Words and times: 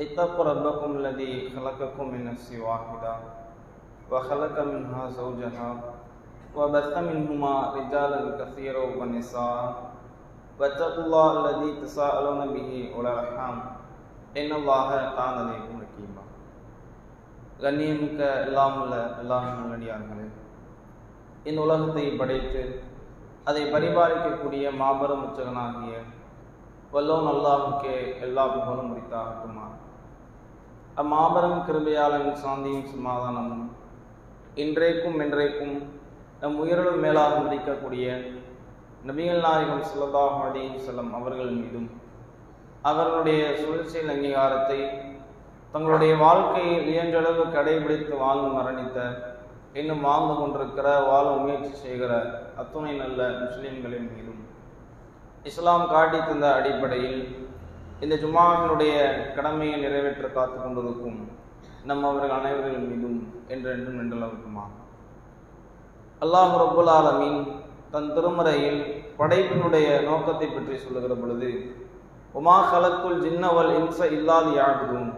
اتقوا 0.00 0.44
ربكم 0.44 0.90
الذي 0.92 1.32
خلقكم 1.50 2.04
من 2.08 2.24
نفس 2.24 2.52
واحدة 2.52 3.12
وخلق 4.10 4.56
منها 4.64 5.10
زوجها 5.10 5.70
وبث 6.56 6.94
منهما 7.00 7.54
رجالا 7.72 8.20
كثيرا 8.38 8.84
ونساء 8.98 9.74
واتقوا 10.60 11.04
الله 11.04 11.30
الذي 11.40 11.70
تساءلون 11.80 12.40
به 12.48 12.70
والأرحام 12.96 13.56
إن 14.36 14.50
الله 14.52 14.88
كان 15.16 15.34
عليكم 15.40 15.74
رقيبا 15.78 16.22
கண்ணியமிக்க 17.60 18.20
எல்லாம் 18.46 18.74
உள்ள 18.80 18.94
எல்லாம் 19.20 19.46
நல்லடியார்களே 19.52 20.26
இந்த 21.48 21.58
உலகத்தை 21.60 22.04
படைத்து 22.18 22.62
அதை 23.44 23.62
பரிபாலிக்கக்கூடிய 23.74 24.64
மாபெரும் 24.80 25.24
உச்சகனாகிய 25.26 25.94
வல்லோன் 26.92 27.28
அல்லாஹுக்கே 27.32 27.94
எல்லா 28.24 28.44
புகழும் 28.46 28.90
முடித்தாகட்டுமா 28.90 29.66
அம்மாபெரும் 30.93 31.59
கிருபையாளன் 31.65 32.29
சாந்தியும் 32.39 32.87
சமாதானமும் 32.87 33.67
இன்றைக்கும் 34.55 35.19
என்றைக்கும் 35.21 35.75
நம் 36.41 36.57
உயிரோடு 36.57 36.97
மேலாக 36.97 37.35
மதிக்கக்கூடிய 37.37 38.05
நபிகள் 39.03 39.41
நாயகம் 39.41 39.85
சுல்லதாக 39.85 40.41
அலைஹி 40.41 40.79
செல்லம் 40.79 41.11
அவர்கள் 41.13 41.53
மீதும் 41.53 41.87
அவர்களுடைய 42.83 43.41
சுழற்சியின் 43.59 44.11
அங்கீகாரத்தை 44.13 44.79
தங்களுடைய 45.73 46.13
வாழ்க்கையில் 46.17 46.87
இயன்றளவு 46.87 47.45
கடைபிடித்து 47.49 48.13
வாழ்ந்து 48.17 48.49
மரணித்த 48.51 48.99
இன்னும் 49.73 50.01
வாழ்ந்து 50.01 50.33
கொண்டிருக்கிற 50.35 50.87
வாழ 51.03 51.25
முயற்சி 51.37 51.73
செய்கிற 51.77 52.13
அத்துணை 52.55 52.93
நல்ல 52.95 53.29
முஸ்லிம்களின் 53.39 54.09
மீதும் 54.09 54.41
இஸ்லாம் 55.45 55.87
காட்டி 55.87 56.19
தந்த 56.21 56.47
அடிப்படையில் 56.55 57.21
இந்த 58.03 58.15
ஜுமாவினுடைய 58.21 58.93
கடமையை 59.35 59.75
நிறைவேற்ற 59.81 60.27
காத்து 60.27 60.57
கொண்டிருக்கும் 60.57 61.19
நம் 61.89 62.03
அவர்கள் 62.03 62.33
அனைவர்கள் 62.37 62.87
மீதும் 62.87 63.19
என்றென்றும் 63.47 63.99
நின்றளவுக்குமா? 63.99 64.63
அல்லாஹ் 66.21 66.53
ரபுல் 66.61 66.91
ஆலமின் 66.95 67.39
தன் 67.91 68.09
திருமறையில் 68.15 68.81
படைப்பினுடைய 69.19 69.87
நோக்கத்தை 70.09 70.47
பற்றி 70.47 70.75
சொல்லுகிற 70.77 71.13
பொழுது 71.13 71.51
உமா 72.33 72.57
கலக்குள் 72.71 73.21
ஜின்னவல் 73.25 73.71
இன்ச 73.79 73.99
இல்லாது 74.17 74.51
யாகுதும் 74.59 75.09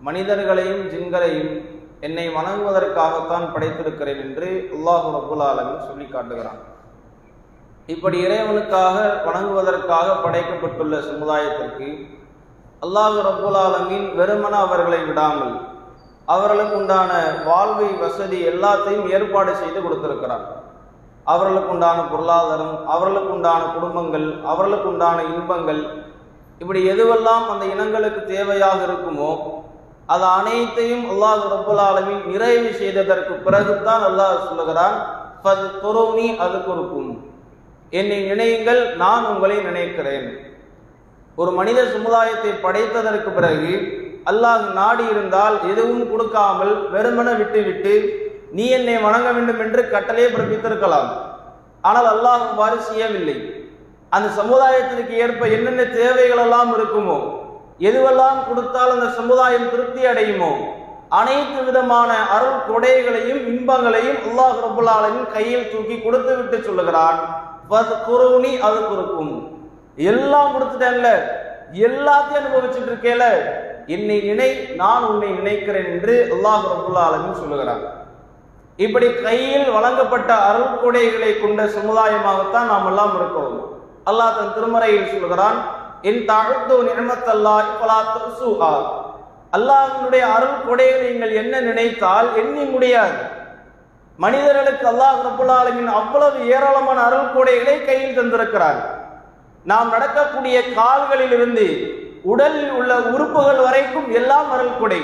மனிதர்களையும் 0.00 0.84
ஜின்களையும் 0.92 1.52
என்னை 2.00 2.28
வணங்குவதற்காகத்தான் 2.28 3.46
படைத்திருக்கிறேன் 3.54 4.22
என்று 4.26 4.48
அல்லாஹு 4.76 5.12
ரபுல் 5.16 5.44
ஆலமின் 5.50 5.86
சொல்லி 5.88 6.06
காட்டுகிறான். 6.06 6.60
இப்படி 7.88 8.16
இறைவனுக்காக 8.20 8.96
வணங்குவதற்காக 9.26 10.14
படைக்கப்பட்டுள்ள 10.22 10.94
சமுதாயத்திற்கு 11.00 11.88
அல்லாஹு 12.82 13.18
ரபுல் 13.20 13.58
ஆலமீன் 13.58 14.06
வெறுமன 14.18 14.50
அவர்களை 14.50 15.04
விடாமல் 15.04 15.54
அவர்களுக்கு 16.24 16.76
உண்டான 16.76 17.12
வாழ்வை 17.44 17.88
வசதி 17.98 18.38
எல்லாத்தையும் 18.50 19.10
ஏற்பாடு 19.10 19.52
செய்து 19.56 19.82
கொடுத்திருக்கிறார். 19.82 20.44
அவர்களுக்கு 21.24 21.70
உண்டான 21.70 22.02
பொருளாதாரம் 22.02 22.86
அவர்களுக்கு 22.86 23.30
உண்டான 23.32 23.62
குடும்பங்கள் 23.74 24.42
அவர்களுக்கு 24.44 24.88
உண்டான 24.88 25.22
இன்பங்கள் 25.22 25.82
இப்படி 26.58 26.82
எதுவெல்லாம் 26.88 27.46
அந்த 27.50 27.64
இனங்களுக்கு 27.64 28.20
தேவையாக 28.26 28.78
இருக்குமோ 28.88 29.30
அது 30.06 30.24
அனைத்தையும் 30.24 31.06
அல்லாஹ் 31.10 31.46
ரப்புல் 31.48 31.80
ஆலமீன் 31.80 32.26
நிறைவு 32.26 32.72
செய்ததற்கு 32.72 33.34
பிறகுதான் 33.34 34.02
அல்லாஹ் 34.02 34.44
சொல்லுகிறான் 34.48 34.98
அது 36.38 36.58
கொடுக்கும் 36.62 37.35
என்னை 37.92 38.18
நினையுங்கள் 38.30 38.80
நான் 39.02 39.24
உங்களை 39.32 39.56
நினைக்கிறேன். 39.68 40.26
ஒரு 41.38 41.50
மனித 41.58 41.80
சமுதாயத்தை 41.94 42.52
படைத்ததற்கு 42.64 43.30
பிறகு 43.38 43.72
அல்லாஹ் 44.30 44.64
நாடி 44.78 45.04
இருந்தால் 45.14 45.56
எதுவும் 45.72 46.06
கொடுக்காமல் 46.12 46.74
வெறுமன 46.94 47.28
விட்டுவிட்டு 47.40 47.94
நீ 48.56 48.64
என்னை 48.78 48.96
வணங்க 49.04 49.28
வேண்டும் 49.36 49.60
என்று 49.64 49.80
கட்டளையை 49.92 50.28
பிறப்பித்திருக்கலாம். 50.30 51.10
ஆனால் 51.88 52.08
அல்லாஹ் 52.14 52.44
அவ்வாறு 52.48 52.78
செய்யவில்லை. 52.90 53.36
அந்த 54.12 54.28
சமுதாயத்திற்கு 54.40 55.14
ஏற்ப 55.24 55.46
என்னென்ன 55.56 55.82
தேவைகள் 55.98 56.42
எல்லாம் 56.46 56.72
இருக்குமோ 56.76 57.18
எதுவெல்லாம் 57.88 58.38
கொடுத்தால் 58.48 58.94
அந்த 58.96 59.08
சமுதாயம் 59.20 59.70
திருப்தி 59.72 60.02
அடையுமோ 60.10 60.52
அனைத்து 61.18 61.60
விதமான 61.66 62.10
அருள் 62.34 62.62
கொடைகளையும் 62.68 63.42
இன்பங்களையும் 63.52 64.20
அல்லாஹ் 64.28 64.56
ரபுல்லாலின் 64.66 65.26
கையில் 65.34 65.70
தூக்கி 65.72 65.96
கொடுத்து 65.98 66.32
விட்டு 66.38 66.58
சொல்லுகிறான். 66.68 67.20
குருணி 68.06 68.52
அது 68.66 68.78
குறுக்கும் 68.88 69.34
எல்லாம் 70.10 70.52
கொடுத்துட்டேன்ல. 70.54 71.08
எல்லாத்தையும் 71.86 72.40
அனுபவிச்சுட்டு 72.40 72.90
இருக்கேல. 72.92 73.24
என்னை 73.94 74.16
நினை 74.28 74.50
நான் 74.80 75.06
உன்னை 75.10 75.28
நினைக்கிறேன் 75.40 75.88
என்று 75.94 76.14
அல்லாஹ் 76.34 76.66
ரபுல்லாலும் 76.72 77.40
சொல்லுகிறான். 77.42 77.84
இப்படி 78.84 79.06
கையில் 79.26 79.68
வழங்கப்பட்ட 79.76 80.30
அருள் 80.48 80.80
கொடைகளை 80.82 81.32
கொண்ட 81.36 81.60
சமுதாயமாகத்தான் 81.76 82.70
நாம் 82.72 82.88
எல்லாம் 82.90 83.14
இருக்கிறோம் 83.18 83.58
அல்லாஹ் 84.10 84.36
தன் 84.38 84.54
திருமறையில் 84.56 85.12
சொல்கிறான் 85.12 85.58
என் 86.08 86.22
தழுத்து 86.30 86.74
நிர்மத்தல்லா 86.88 87.54
இப்பலா 87.70 87.98
அல்லாஹினுடைய 89.56 90.24
அருள் 90.36 90.64
கொடையை 90.66 90.96
நீங்கள் 91.04 91.32
என்ன 91.42 91.60
நினைத்தால் 91.68 92.28
எண்ணி 92.40 92.64
முடியாது. 92.74 93.18
மனிதர்களுக்கு 94.16 94.86
அல்லாஹ் 94.88 95.18
ரபுல்லாலமின் 95.28 95.86
அவ்வளவு 95.86 96.48
ஏராளமான 96.48 97.00
அருள் 97.00 97.32
கொடைகளை 97.34 97.84
கையில் 97.84 98.18
தந்திருக்கிறார். 98.18 98.80
நாம் 99.64 99.90
நடக்கக்கூடிய 99.90 100.72
கால்களில் 100.74 101.32
இருந்து 101.32 101.66
உடலில் 102.22 102.70
உள்ள 102.70 102.94
உறுப்புகள் 102.94 103.56
வரைக்கும் 103.56 104.12
எல்லாம் 104.12 104.50
அருள் 104.50 104.78
கொடை. 104.80 105.00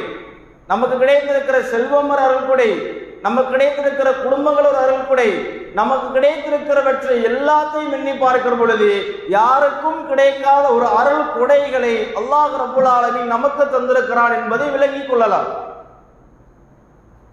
நமக்கு 0.67 0.97
கிடைத்திருக்கிற 0.97 1.63
செல்வம் 1.63 2.11
ஒரு 2.11 2.21
அருள் 2.21 2.49
கொடை. 2.49 3.01
நமக்கு 3.23 3.57
கிடைத்திருக்கிற 3.57 4.13
குடும்பங்கள் 4.23 4.65
ஒரு 4.65 4.77
அருள் 4.77 5.09
கொடை. 5.09 5.61
நமக்கு 5.75 6.21
கிடைத்திருக்கிறவற்றை 6.21 7.17
எல்லாத்தையும் 7.31 7.93
எண்ணி 7.93 8.13
பார்க்கிற 8.13 8.55
பொழுது 8.55 9.05
யாருக்கும் 9.29 10.09
கிடைக்காத 10.09 10.69
ஒரு 10.69 10.87
அருள் 10.87 11.27
கொடைகளை 11.39 11.95
அல்லாஹ் 12.21 12.57
ரபுல்லாலமின் 12.65 13.33
நமக்கு 13.35 13.65
தந்திருக்கிறான் 13.65 14.35
என்பதை 14.35 14.69
விளங்கிக் 14.69 15.09
கொள்ளலாம். 15.09 15.62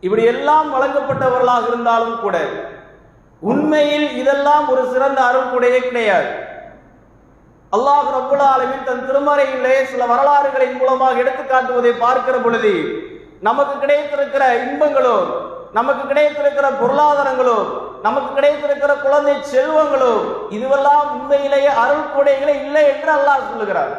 இப்படி 0.03 0.23
எல்லாம் 0.33 0.67
வழங்கப்பட்டவர்களாக 0.75 1.65
இருந்தாலும் 1.71 2.19
கூட 2.25 2.37
உண்மையில் 3.41 4.07
இதெல்லாம் 4.21 4.65
ஒரு 4.71 4.81
சிறந்த 4.93 5.19
அருள்குடையே 5.29 5.79
கிடையாது. 5.87 6.29
அல்லாஹ் 7.75 8.07
ரபுல் 8.15 8.45
ஆலமின் 8.53 8.87
தன் 8.87 9.05
திருமறையிலே 9.07 9.75
சில 9.91 10.05
வரலாறுகளின் 10.11 10.79
மூலமாக 10.79 11.21
எடுத்து 11.23 11.43
காட்டுவதை 11.43 11.91
பார்க்கிற 12.03 12.35
பொழுது 12.45 12.73
நமக்கு 13.47 13.75
கிடைத்திருக்கிற 13.83 14.43
இன்பங்களோ 14.65 15.17
நமக்கு 15.77 16.03
கிடைத்திருக்கிற 16.11 16.67
பொருளாதாரங்களோ 16.81 17.57
நமக்கு 18.05 18.29
கிடைத்திருக்கிற 18.37 18.91
குழந்தை 19.05 19.35
செல்வங்களோ 19.51 20.13
இதுவெல்லாம் 20.55 21.07
உண்மையிலேயே 21.17 21.71
அருள் 21.83 22.13
கொடைகளே 22.15 22.55
இல்லை 22.65 22.83
என்று 22.93 23.11
அல்லாஹ் 23.17 23.49
சொல்லுகிறார். 23.51 23.93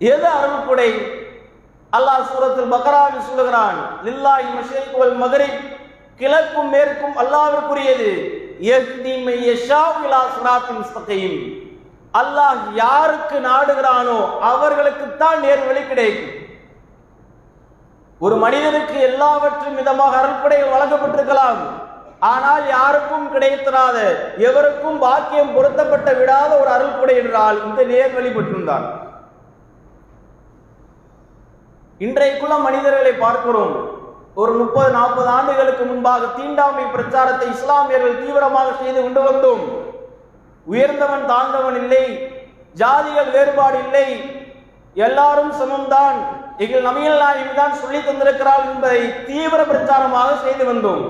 எது 0.00 0.26
அருள் 0.38 0.66
கொடை? 0.68 0.90
அல்லாஹ் 1.96 2.28
சூரத்தில் 2.32 2.72
பக்ராவில் 2.74 3.26
சொல்லுகிறான் 3.28 3.78
லில்லாஹி 4.06 4.48
மஷரிக் 4.56 4.98
வல் 5.00 5.16
மகரிப். 5.22 5.60
கிழக்கும் 6.20 6.70
மேற்கும் 6.74 7.16
அல்லாஹ்விற்குரியது 7.22 8.10
யஹ்தி 8.68 9.14
மை 9.26 9.36
யஷாஉ 9.50 9.96
இலா 10.06 10.20
சிராத்தின் 10.34 10.80
முஸ்தகீம். 10.82 11.38
அல்லாஹ் 12.20 12.62
யாருக்கு 12.82 13.36
நாடுகிறானோ 13.48 14.18
அவர்களுக்கு 14.50 15.06
தான் 15.22 15.42
நேர்வழி 15.46 15.82
கிடைக்கும். 15.90 16.36
ஒரு 18.20 18.36
மனிதனுக்கு 18.44 18.96
எல்லாவற்றும் 19.10 19.76
விதமாக 19.80 20.14
அருள்படைகள் 20.22 20.74
வழங்கப்பட்டிருக்கலாம். 20.74 21.60
ஆனால் 22.32 22.64
யாருக்கும் 22.76 23.28
கிடைத்திராத 23.34 23.98
எவருக்கும் 24.48 24.98
பாக்கியம் 25.04 25.54
பொருத்தப்பட்ட 25.54 26.08
விடாத 26.18 26.50
ஒரு 26.62 26.70
அருள்படை 26.76 27.14
என்றால் 27.22 27.58
இந்த 27.68 27.80
நேர் 27.92 28.12
வழிபட்டிருந்தான் 28.16 28.86
இன்றைக்குள்ள 32.04 32.54
மனிதர்களை 32.66 33.12
பார்க்கிறோம். 33.22 33.72
ஒரு 34.40 34.52
முப்பது 34.60 34.90
நாற்பது 34.96 35.28
ஆண்டுகளுக்கு 35.36 35.84
முன்பாக 35.88 36.28
தீண்டாமை 36.36 36.84
பிரச்சாரத்தை 36.94 37.46
இஸ்லாமியர்கள் 37.54 38.20
தீவிரமாக 38.20 38.68
செய்து 38.82 39.00
கொண்டு 39.02 39.20
வந்தோம். 39.28 39.64
உயர்ந்தவன் 40.66 41.24
தாழ்ந்தவன் 41.30 41.78
இல்லை. 41.82 42.04
ஜாதிகள் 42.80 43.30
வேறுபாடு 43.36 43.78
இல்லை. 43.84 44.06
எல்லாரும் 44.96 45.52
சமம்தான். 45.60 46.18
எங்கள் 46.64 46.86
நபிகள் 46.88 47.22
நாயகம் 47.24 47.58
தான் 47.60 47.78
சொல்லி 47.82 48.00
தந்திருக்கிறார் 48.06 48.64
என்பதை 48.72 49.00
தீவிர 49.28 49.60
பிரச்சாரமாக 49.70 50.30
செய்து 50.44 50.64
வந்தோம். 50.70 51.04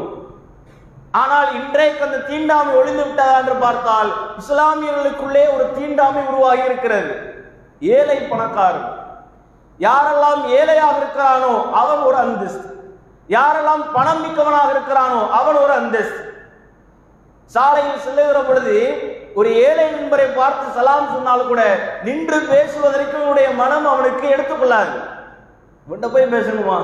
ஆனால் 1.22 1.48
இன்றைக்கு 1.60 2.02
அந்த 2.06 2.18
தீண்டாமை 2.30 2.72
ஒளிந்து 2.80 3.04
விட்டதா 3.06 3.36
என்று 3.42 3.56
பார்த்தால் 3.66 4.10
இஸ்லாமியர்களுக்குள்ளே 4.42 5.44
ஒரு 5.54 5.66
தீண்டாமை 5.78 6.22
உருவாகி 6.32 6.64
இருக்கிறது. 6.70 7.12
ஏழை 7.82 8.18
பணக்காரன் 8.32 8.88
யாரெல்லாம் 9.80 10.42
ஏழையாக 10.58 10.96
இருக்கிறானோ 11.00 11.52
அவன் 11.72 11.98
ஒரு 11.98 12.16
அந்தஸ்து. 12.16 12.66
யாரெல்லாம் 13.28 13.82
பணம் 13.92 14.22
மிக்கவனாக 14.24 14.72
இருக்கிறானோ 14.74 15.30
அவன் 15.30 15.56
ஒரு 15.56 15.72
அந்தஸ்து. 15.72 16.20
சாலையில் 17.46 17.98
செல்லுகிற 17.98 18.40
பொழுது 18.40 18.74
ஒரு 19.34 19.54
ஏழை 19.54 19.90
நண்பரை 19.90 20.26
பார்த்து 20.26 20.80
சலாம் 20.80 21.12
சொன்னாலும் 21.12 21.46
கூட 21.46 21.62
நின்று 22.02 22.40
பேசுவதற்கு 22.40 23.28
உடைய 23.28 23.50
மனம் 23.50 23.86
அவனுக்கு 23.86 24.28
எடுத்துக்கொள்ளாது. 24.28 24.96
இவன்கிட்ட 25.86 26.08
போய் 26.12 26.32
பேசணுமா? 26.36 26.78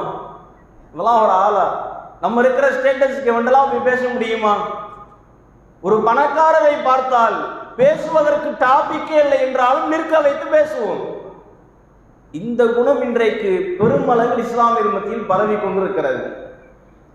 இவெல்லாம் 0.95 1.23
ஒரு 1.23 1.35
ஆளா? 1.45 1.67
நம்ம 2.21 2.41
இருக்கிற 2.41 2.69
ஸ்டேட்டஸ்க்கு 2.69 3.33
இவன்டெல்லாம் 3.33 3.71
போய் 3.71 3.89
பேச 3.91 4.09
முடியுமா? 4.09 4.55
ஒரு 5.81 5.97
பணக்காரரை 6.07 6.75
பார்த்தால் 6.85 7.37
பேசுவதற்கு 7.77 8.67
டாபிக்கே 8.67 9.19
இல்லை 9.25 9.41
என்றாலும் 9.41 9.89
நிற்க 9.89 10.21
வைத்து 10.21 10.47
பேசுவோம். 10.59 11.05
இந்த 12.33 12.67
குணம் 12.67 13.03
இன்றைக்கு 13.03 13.51
பெருமளவில் 13.79 14.41
இஸ்லாமிய 14.45 14.85
மத்தியில் 14.95 15.29
பரவி 15.29 15.57
கொண்டிருக்கிறது. 15.57 16.25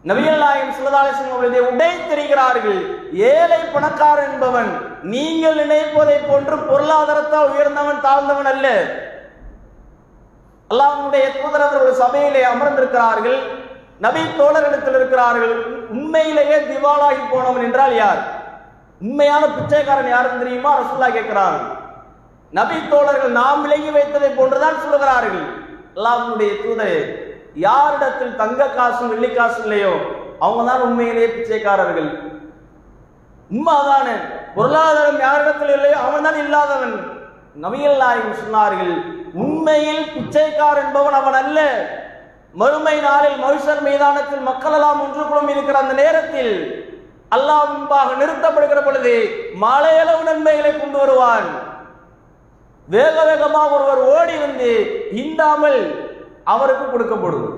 நபிகள் 0.05 0.37
நாயகம் 0.37 0.75
சிலதாலேசன் 0.77 1.31
அவர்களை 1.31 1.59
உடை 1.71 1.89
தெரிகிறார்கள். 2.11 2.79
ஏழை 3.11 3.59
பணக்கார 3.73 4.27
என்பவன் 4.31 4.71
நீங்கள் 5.01 5.55
நினைப்பதை 5.55 6.17
போன்று 6.29 6.55
பொருளாதாரத்தால் 6.55 7.51
உயர்ந்தவன் 7.53 8.01
தாழ்ந்தவன் 8.05 8.49
அல்ல. 8.53 8.67
அல்லாஹ்வுடைய 10.69 11.25
தூதர் 11.35 11.65
அவர்கள் 11.67 11.99
சபையிலே 12.03 12.43
அமர்ந்திருக்கிறார்கள். 12.43 13.39
நபி 13.99 14.21
தோழரிடத்தில் 14.39 14.97
இருக்கிறார்கள். 14.99 15.55
உண்மையிலேயே 15.89 16.57
திவாலாகி 16.69 17.23
போனவன் 17.31 17.63
என்றால் 17.63 17.95
யார்? 17.95 18.21
உண்மையான 19.01 19.47
பிச்சைக்காரன் 19.47 20.13
யாருன்னு 20.15 20.43
தெரியுமா? 20.43 20.79
ரசூல்லா 20.79 21.11
கேட்கிறார்கள் 21.11 21.79
நபி 22.53 22.77
தோழர்கள் 22.91 23.37
நாம் 23.41 23.61
விலகி 23.65 23.91
வைத்ததை 23.97 24.29
போன்றுதான் 24.37 24.81
சொல்லுகிறார்கள் 24.83 25.39
அல்லாஹ்வுடைய 25.97 26.51
தூதரே 26.63 26.97
யாரிடத்தில் 27.65 28.35
தங்க 28.41 28.67
காசும் 28.77 29.11
வெள்ளி 29.11 29.29
காசும் 29.37 29.65
இல்லையோ 29.67 29.93
அவங்க 30.45 30.61
தான் 30.69 30.83
உண்மையிலேயே 30.87 31.29
பிச்சைக்காரர்கள். 31.33 32.09
உண்மைதானே? 33.49 34.13
பொருளாதாரம் 34.55 35.19
யாரிடத்தில் 35.25 35.73
இல்லையோ 35.77 35.97
அவன் 36.05 36.25
தான் 36.27 36.39
இல்லாதவன். 36.43 36.95
நபிகள் 37.63 38.01
நாயகம் 38.03 38.39
சொன்னார்கள் 38.43 38.93
உண்மையில் 39.43 40.03
பிச்சைக்கார் 40.13 40.81
என்பவன் 40.83 41.17
அவன் 41.21 41.37
அல்ல. 41.41 41.59
மறுமை 42.61 42.95
நாளில் 43.07 43.37
மனுஷர் 43.45 43.83
மைதானத்தில் 43.87 44.47
மக்கள் 44.49 44.75
எல்லாம் 44.77 45.01
ஒன்று 45.03 45.23
குழுமி 45.27 45.53
இருக்கிற 45.55 45.77
அந்த 45.83 45.93
நேரத்தில் 46.03 46.53
அல்லாஹ் 47.35 47.69
முன்பாக 47.73 48.09
நிறுத்தப்படுகிற 48.21 48.79
பொழுது 48.87 49.13
மலையளவு 49.65 50.23
நன்மைகளை 50.29 50.71
கொண்டு 50.73 50.97
வருவான். 51.01 51.47
வேக 52.87 53.23
வேகமாக 53.23 53.75
ஒருவர் 53.75 54.01
ஓடி 54.15 54.37
வந்து 54.37 54.69
இந்தாமல் 55.11 56.09
அவருக்கு 56.43 56.85
கொடுக்கப்படும். 56.85 57.49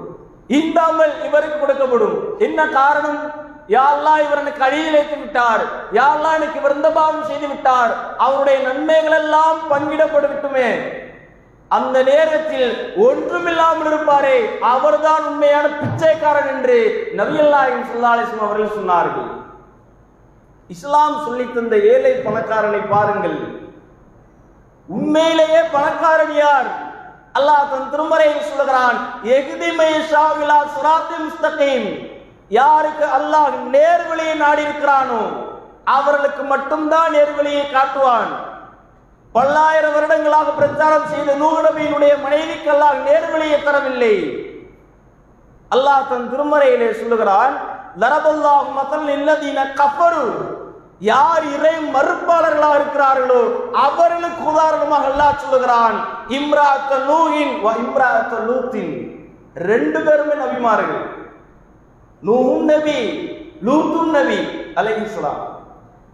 இந்தாமல் 0.48 1.14
இவருக்கு 1.26 1.58
கொடுக்கப்படும். 1.60 2.38
என்ன 2.38 2.68
காரணம்? 2.68 3.32
யாரெல்லாம் 3.68 4.22
இவர் 4.24 4.40
எனக்கு 4.40 4.64
அழியில் 4.64 5.20
விட்டார். 5.20 5.64
யாரெல்லாம் 5.92 6.34
எனக்கு 6.34 6.60
இவர் 6.60 6.76
இந்த 6.76 6.90
பாவம் 6.90 7.24
செய்து 7.24 7.48
விட்டார். 7.48 7.92
அவருடைய 8.18 8.68
நன்மைகள் 8.68 9.18
எல்லாம் 9.20 9.60
பங்கிடப்பட்டு 9.70 10.30
விட்டுமே. 10.34 10.68
அந்த 11.68 12.04
நேரத்தில் 12.04 12.96
ஒன்றுமில்லாமல் 12.96 13.88
இருப்பாரே. 13.88 14.60
அவர்தான் 14.60 15.24
உண்மையான 15.24 15.68
பிச்சைக்காரன் 15.68 16.48
என்று 16.48 17.10
நபிகள் 17.18 17.52
சுல்லாலிசம் 17.92 18.46
அவர்கள் 18.46 18.78
சொன்னார்கள். 18.78 19.30
இஸ்லாம் 20.68 21.24
சொல்லி 21.26 21.54
தந்த 21.54 21.78
ஏழை 21.78 22.12
பணக்காரனை 22.12 22.82
பாருங்கள். 22.90 23.62
உண்மையிலேயே 24.90 25.62
பணக்காரன் 25.76 26.36
யார்? 26.36 26.70
அல்லாஹ் 27.38 27.70
தன் 27.72 27.90
திருமறையில் 27.92 28.48
சொல்லுகிறான் 28.50 28.98
யாருக்கு 32.60 33.06
அல்லாஹ் 33.18 33.54
நேர்வழியை 33.76 34.36
நாடி 34.44 34.62
இருக்கிறானோ 34.68 35.22
அவர்களுக்கு 35.96 36.44
மட்டும்தான் 36.44 37.14
நேர்வழியை 37.16 37.64
காட்டுவான். 37.72 38.32
பல்லாயிரம் 39.36 39.94
வருடங்களாக 39.94 40.50
பிரச்சாரம் 40.60 41.08
செய்த 41.14 41.30
நூலபியினுடைய 41.44 42.14
மனைவிக்கு 42.26 42.70
அல்லாஹ் 42.76 42.98
நேர்வழியை 43.08 43.60
தரவில்லை. 43.68 44.16
அல்லாஹ் 45.72 46.10
தன் 46.10 46.30
திருமறையிலே 46.32 46.90
சொல்லுகிறான் 47.00 47.56
தரபல்லாஹ் 48.02 48.68
மதல் 48.78 49.10
இல்லதீன 49.18 49.60
கஃபரு. 49.80 50.28
யார் 51.04 51.46
இறை 51.56 51.76
மறுப்பாளர்களாக 51.96 52.76
இருக்கிறார்களோ 52.80 53.40
அவர்களுக்கு 53.86 54.42
உதாரணமாக 54.52 55.08
அல்லாஹ் 55.12 55.42
சொல்லுகிறான் 55.44 55.98
இம்ராத்த 56.38 57.00
நூஹின் 57.08 57.54
இம்ரா 57.56 57.74
இம்ராத்த 57.84 58.34
லூத்தின். 58.48 58.94
ரெண்டு 59.70 60.00
பேருமே 60.06 60.36
நபிமார்கள். 60.36 61.02
நூஹும் 62.24 62.66
நபி 62.66 63.00
லூத்தும் 63.62 64.14
நபி 64.18 64.40
அலைஹிஸ்ஸலாம் 64.80 65.42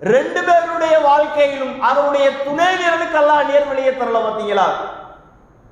ரெண்டு 0.01 0.41
பேருடைய 0.47 0.95
வாழ்க்கையிலும் 0.99 1.75
அவருடைய 1.89 2.27
துணைவியர்களுக்கு 2.45 3.17
அல்லாஹ் 3.21 3.49
நேர்வழியை 3.51 3.93
தரல 3.93 4.19
பார்த்தீங்களா? 4.25 4.67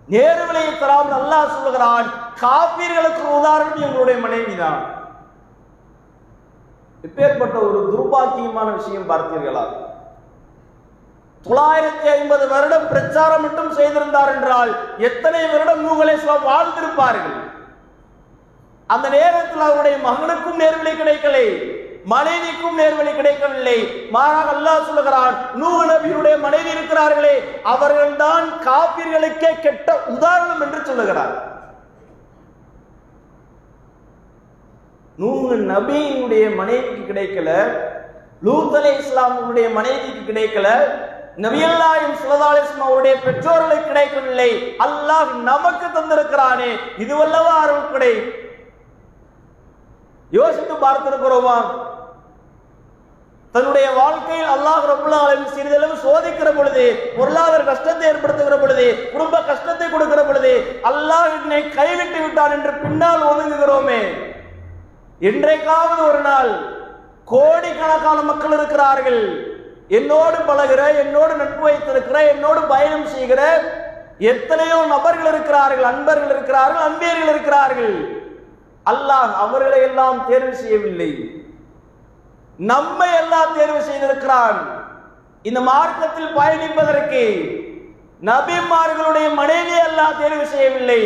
நேர்வழியை 0.07 0.73
தராமல் 0.81 1.17
அல்லாஹ் 1.19 1.53
சொல்லுகிறான் 1.55 2.07
காப்பீர்களுக்கு 2.43 3.23
உதாரணம் 3.39 3.83
எங்களுடைய 3.87 4.17
மனைவி 4.25 4.55
தான் 4.55 4.79
இப்பேற்பட்ட 7.03 7.57
ஒரு 7.67 7.79
துர்பாக்கியமான 7.93 8.67
விஷயம் 8.77 9.09
பார்த்தீர்களா? 9.09 9.65
தொள்ளாயிரத்தி 11.45 12.07
ஐம்பது 12.17 12.47
வருடம் 12.47 12.87
பிரச்சாரம் 12.87 13.41
மட்டும் 13.41 13.71
செய்திருந்தார் 13.71 14.31
என்றால் 14.35 14.71
எத்தனை 14.97 15.41
வருடம் 15.51 15.83
மூகலேஸ்வரம் 15.87 16.47
வாழ்ந்திருப்பார்கள்? 16.51 17.37
அந்த 18.87 19.09
நேரத்தில் 19.09 19.65
அவருடைய 19.67 19.97
மகனுக்கும் 20.07 20.59
நேர்வழி 20.61 20.91
கிடைக்கலை 20.91 21.47
மனைவிக்கும் 22.05 22.77
நேர்வழி 22.79 23.15
கிடைக்கவில்லை. 23.15 23.77
மாறாக 24.11 24.51
அல்லாஹ் 24.55 24.85
சொல்லுகிறான் 24.85 25.35
நூஹ் 25.61 25.81
நபியுடைய 25.89 26.35
மனைவி 26.39 26.69
இருக்கிறார்களே 26.75 27.35
அவர்கள்தான் 27.63 28.45
காப்பீர்களுக்கே 28.67 29.51
கெட்ட 29.65 29.97
உதாரணம் 30.15 30.61
என்று 30.61 30.79
சொல்லுகிறார். 30.85 31.33
நூஹ் 35.19 35.51
நபியினுடைய 35.73 36.55
மனைவிக்கு 36.55 37.01
கிடைக்கல 37.09 37.49
லூத் 38.41 38.75
அலை 38.75 38.91
இஸ்லாமுடைய 38.97 39.67
மனைவிக்கு 39.73 40.21
கிடைக்கல 40.27 40.67
நபியல்லாயும் 41.43 42.15
சுலதாலிஸ்லாம் 42.21 42.89
அவருடைய 42.89 43.15
பெற்றோர்களுக்கு 43.19 43.87
கிடைக்கவில்லை. 43.87 44.51
அல்லாஹ் 44.85 45.31
நமக்கு 45.49 45.87
தந்திருக்கிறானே. 45.87 46.69
இதுவல்லவா 47.03 47.53
அருள் 47.63 47.91
கிடை. 47.91 48.13
யோசித்து 50.31 50.75
பார்த்திருக்கிறோமா? 50.85 51.57
தன்னுடைய 53.51 53.87
வாழ்க்கையில் 53.91 54.49
அல்லாஹ் 54.55 54.87
ரபுல்லாலும் 54.91 55.45
சிறிதளவு 55.53 55.95
சோதிக்கிற 56.05 56.49
பொழுது 56.55 57.13
பொருளாதார 57.17 57.61
கஷ்டத்தை 57.63 58.09
ஏற்படுத்துகிற 58.11 58.55
பொழுது 58.61 58.87
குடும்ப 59.13 59.41
கஷ்டத்தை 59.41 59.89
கொடுக்கிற 59.89 60.23
பொழுது 60.23 60.53
அல்லாஹ் 60.91 61.29
என்னை 61.37 61.69
கைவிட்டு 61.69 62.19
விட்டான் 62.21 62.51
என்று 62.51 62.73
பின்னால் 62.83 63.29
ஒதுங்குகிறோமே. 63.31 64.01
இன்றைக்காவது 65.21 66.01
ஒரு 66.07 66.19
நாள் 66.29 66.49
கோடிக்கணக்கான 67.31 68.19
மக்கள் 68.27 68.53
இருக்கிறார்கள். 68.57 69.21
என்னோடு 69.97 70.37
பழகிற 70.49 70.81
என்னோடு 71.03 71.33
நட்பு 71.39 71.63
வைத்திருக்கிற 71.67 72.17
என்னோடு 72.33 72.61
பயணம் 72.73 73.07
செய்கிற 73.13 73.41
எத்தனையோ 74.31 74.77
நபர்கள் 74.93 75.29
இருக்கிறார்கள் 75.31 75.87
அன்பர்கள் 75.91 76.33
இருக்கிறார்கள் 76.35 76.85
அன்பியர்கள் 76.87 77.31
இருக்கிறார்கள். 77.33 77.95
அல்லாஹ் 78.85 79.33
அவர்களை 79.45 79.81
எல்லாம் 79.89 80.19
தேர்வு 80.29 80.53
செய்யவில்லை. 80.61 81.09
நம்மை 82.59 83.09
எல்லாம் 83.23 83.55
தேர்வு 83.57 83.81
செய்திருக்கிறான். 83.89 84.59
இந்த 85.49 85.59
மார்க்கத்தில் 85.71 86.31
பயணிப்பதற்கு 86.39 87.25
நபிமார்களுடைய 88.29 89.27
மனைவி 89.41 89.77
எல்லாம் 89.89 90.17
தேர்வு 90.21 90.45
செய்யவில்லை. 90.55 91.01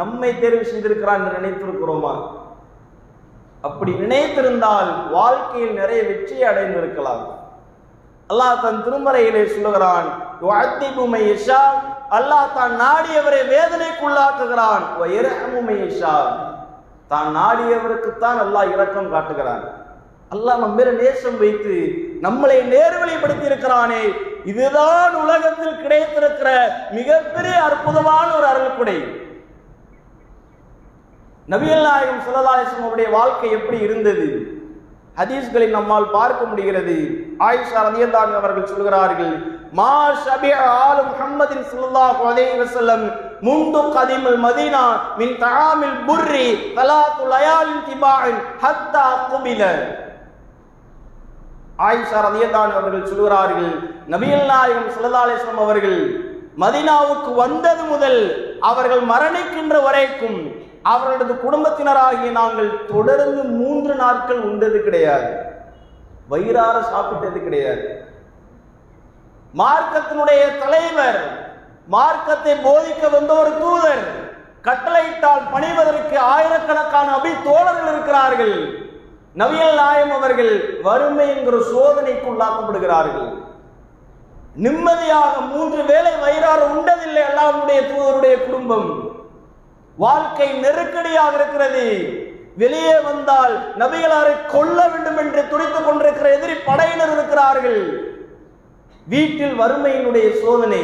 நம்மை 0.00 0.30
தேர்வு 0.42 0.64
செய்திருக்கிறான் 0.72 1.20
என்று 1.20 1.38
நினைத்திருக்கிறோமா? 1.40 2.14
அப்படி 3.66 3.92
நினைத்திருந்தால் 4.02 4.90
வாழ்க்கையில் 5.16 5.74
நிறைய 5.80 6.00
வெற்றியை 6.10 6.44
அடைந்திருக்கலாம். 6.50 7.24
அல்லாஹ் 8.30 8.62
தன் 8.64 8.80
திருமறையிலே 8.86 9.42
சொல்லுகிறான் 9.54 10.08
அல்லாஹ் 12.16 12.54
தான் 12.56 12.74
நாடியவரை 12.84 13.42
வேதனைக்குள்ளாக்குகிறான். 13.52 14.84
தான் 17.12 17.28
நாடியவருக்குத்தான் 17.38 18.38
அல்லாஹ் 18.44 18.72
இரக்கம் 18.74 19.12
காட்டுகிறான். 19.14 19.64
அல்லாஹ் 20.34 20.60
நம்ம 20.62 20.76
மேல 20.78 20.90
நேசம் 21.02 21.38
வைத்து 21.44 21.74
நம்மளை 22.26 22.58
நேர்வழிப்படுத்தி 22.74 23.44
இருக்கிறானே 23.50 24.02
இதுதான் 24.50 25.14
உலகத்தில் 25.24 25.80
கிடைத்திருக்கிற 25.82 26.48
மிகப்பெரிய 26.98 27.56
அற்புதமான 27.68 28.28
ஒரு 28.38 28.46
அருள்குடை. 28.52 28.98
நபிகள் 31.48 31.86
நாயகம் 31.86 32.24
சுல்லல்லாஹிஸ்லம் 32.26 32.84
அவருடைய 32.86 33.08
வாழ்க்கை 33.18 33.48
எப்படி 33.58 33.78
இருந்தது? 33.86 34.26
ஹதீஸ்களை 35.16 35.66
நம்மால் 35.76 36.12
பார்க்க 36.16 36.42
முடிகிறது. 36.50 36.96
ஆயிஷா 37.46 37.80
ரலியல்லாஹு 37.86 38.38
அவர்கள் 38.40 38.70
சொல்கிறார்கள் 38.72 39.34
மா 39.78 39.94
ஷபிஅ 40.22 40.60
ஆலு 40.84 41.02
முஹம்மதின் 41.10 41.64
ஸல்லல்லாஹு 41.70 42.22
அலைஹி 42.30 42.56
வஸல்லம் 42.62 43.04
முந்து 43.46 43.82
கதிமல் 43.96 44.38
மதீனா 44.46 44.84
மின் 45.20 45.34
தஆமில் 45.44 45.98
புர்ரி 46.08 46.48
தலாத்து 46.76 47.24
லயாலின் 47.32 47.84
திபாஇன் 47.88 48.40
ஹத்தா 48.64 49.06
குபில. 49.30 49.62
ஆயிஷா 51.86 52.18
ரலியல்லாஹு 52.28 52.72
அவர்கள் 52.80 53.08
சொல்கிறார்கள் 53.12 53.70
நபிகள் 54.14 54.46
நாயகம் 54.52 54.90
ஸல்லல்லாஹு 54.96 55.26
அலைஹி 55.26 55.64
அவர்கள் 55.66 56.00
மதீனாவுக்கு 56.62 57.30
வந்தது 57.44 57.84
முதல் 57.92 58.20
அவர்கள் 58.70 59.02
மரணிக்கின்ற 59.12 59.76
வரைக்கும் 59.86 60.40
அவர்களது 60.82 61.34
குடும்பத்தினராகிய 61.34 62.30
நாங்கள் 62.30 62.86
தொடர்ந்து 62.86 63.42
மூன்று 63.42 63.94
நாட்கள் 63.94 64.38
உண்டது 64.38 64.82
கிடையாது. 64.82 65.34
வயிறார 66.28 66.80
சாப்பிட்டது 66.80 67.42
கிடையாது. 67.44 68.04
மார்க்கத்தினுடைய 69.54 70.58
தலைவர் 70.58 71.50
மார்க்கத்தை 71.86 72.52
போதிக்க 72.52 73.10
வந்த 73.10 73.32
ஒரு 73.34 73.50
தூதர் 73.58 74.30
கட்டளையிட்டால் 74.62 75.50
பணிவதற்கு 75.52 76.18
ஆயிரக்கணக்கான 76.18 77.16
அபி 77.16 77.42
தோழர்கள் 77.44 77.92
இருக்கிறார்கள். 77.92 78.56
நவியல் 79.36 79.74
நாயம் 79.74 80.10
அவர்கள் 80.10 80.80
வறுமை 80.82 81.28
என்கிற 81.36 81.58
சோதனைக்கு 81.60 82.32
உள்ளாக்கப்படுகிறார்கள். 82.32 83.44
நிம்மதியாக 84.54 85.40
மூன்று 85.40 85.84
வேளை 85.84 86.12
வயிறார 86.16 86.64
உண்டதில்லை 86.64 87.22
அல்லாவுடைய 87.22 87.80
தூதருடைய 87.90 88.44
குடும்பம். 88.44 89.11
வாழ்க்கை 89.98 90.48
நெருக்கடியாக 90.64 91.34
இருக்கிறது. 91.38 91.86
வெளியே 92.62 92.96
வந்தால் 93.08 93.54
நபிகளாரை 93.80 94.34
கொல்ல 94.54 94.78
வேண்டும் 94.92 95.18
என்று 95.22 95.42
துடித்துக் 95.50 95.86
கொண்டிருக்கிற 95.86 96.26
எதிரி 96.36 96.54
படையினர் 96.68 97.14
இருக்கிறார்கள். 97.16 97.82
வீட்டில் 99.06 99.56
வறுமையினுடைய 99.60 100.26
சோதனை 100.42 100.82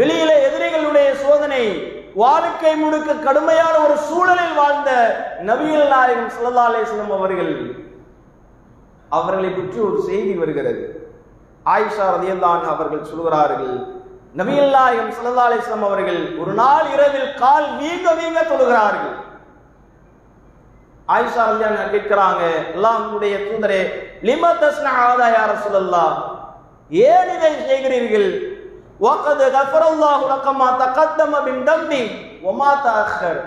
வெளியில 0.00 0.30
எதிரிகளுடைய 0.46 1.08
சோதனை 1.24 1.64
வாழ்க்கை 2.22 2.72
முழுக்க 2.82 3.14
கடுமையான 3.26 3.74
ஒரு 3.86 3.96
சூழலில் 4.08 4.54
வாழ்ந்த 4.60 4.90
நபிகள் 5.48 5.88
நாயகம் 5.94 6.32
ஸல்லல்லாஹு 6.36 7.16
அவர்கள். 7.18 7.54
அவர்களை 9.18 9.50
பற்றி 9.50 9.78
ஒரு 9.88 9.98
செய்தி 10.08 10.34
வருகிறது. 10.42 10.84
ஆயிஷா 11.66 12.06
ரலியல்லாஹு 12.16 12.66
அவர்கள் 12.74 13.08
சொல்கிறார்கள் 13.10 13.76
நபியல்லாயம் 14.38 15.10
சல்லா 15.16 15.42
அலிஸ்லாம் 15.48 15.84
அவர்கள் 15.88 16.22
ஒரு 16.42 16.52
நாள் 16.60 16.86
இரவில் 16.94 17.28
கால் 17.42 17.68
வீங்க 17.80 18.06
வீங்க 18.20 18.40
தொழுகிறார்கள். 18.50 19.12
ஆயிஷா 21.14 21.42
கல்யாணம் 21.50 21.92
கேட்கிறாங்க 21.94 22.42
அல்லாஹுடைய 22.74 23.34
தூதரே 23.46 23.80
லிம 24.28 24.44
தஸ்னா 24.62 24.92
ஆதாயார 25.06 25.50
சொல்லல்லா 25.64 26.04
ஏன் 27.08 27.30
இதை 27.34 27.52
செய்கிறீர்கள்? 27.68 28.28
வக்கது 29.04 29.46
கஃபரல்லாஹு 29.56 30.24
லக்கமா 30.32 30.68
தக்கத்தம 30.82 31.42
பின் 31.46 31.64
தம்பி 31.68 32.02
உமா 32.50 32.70
தாக்கர் 32.86 33.40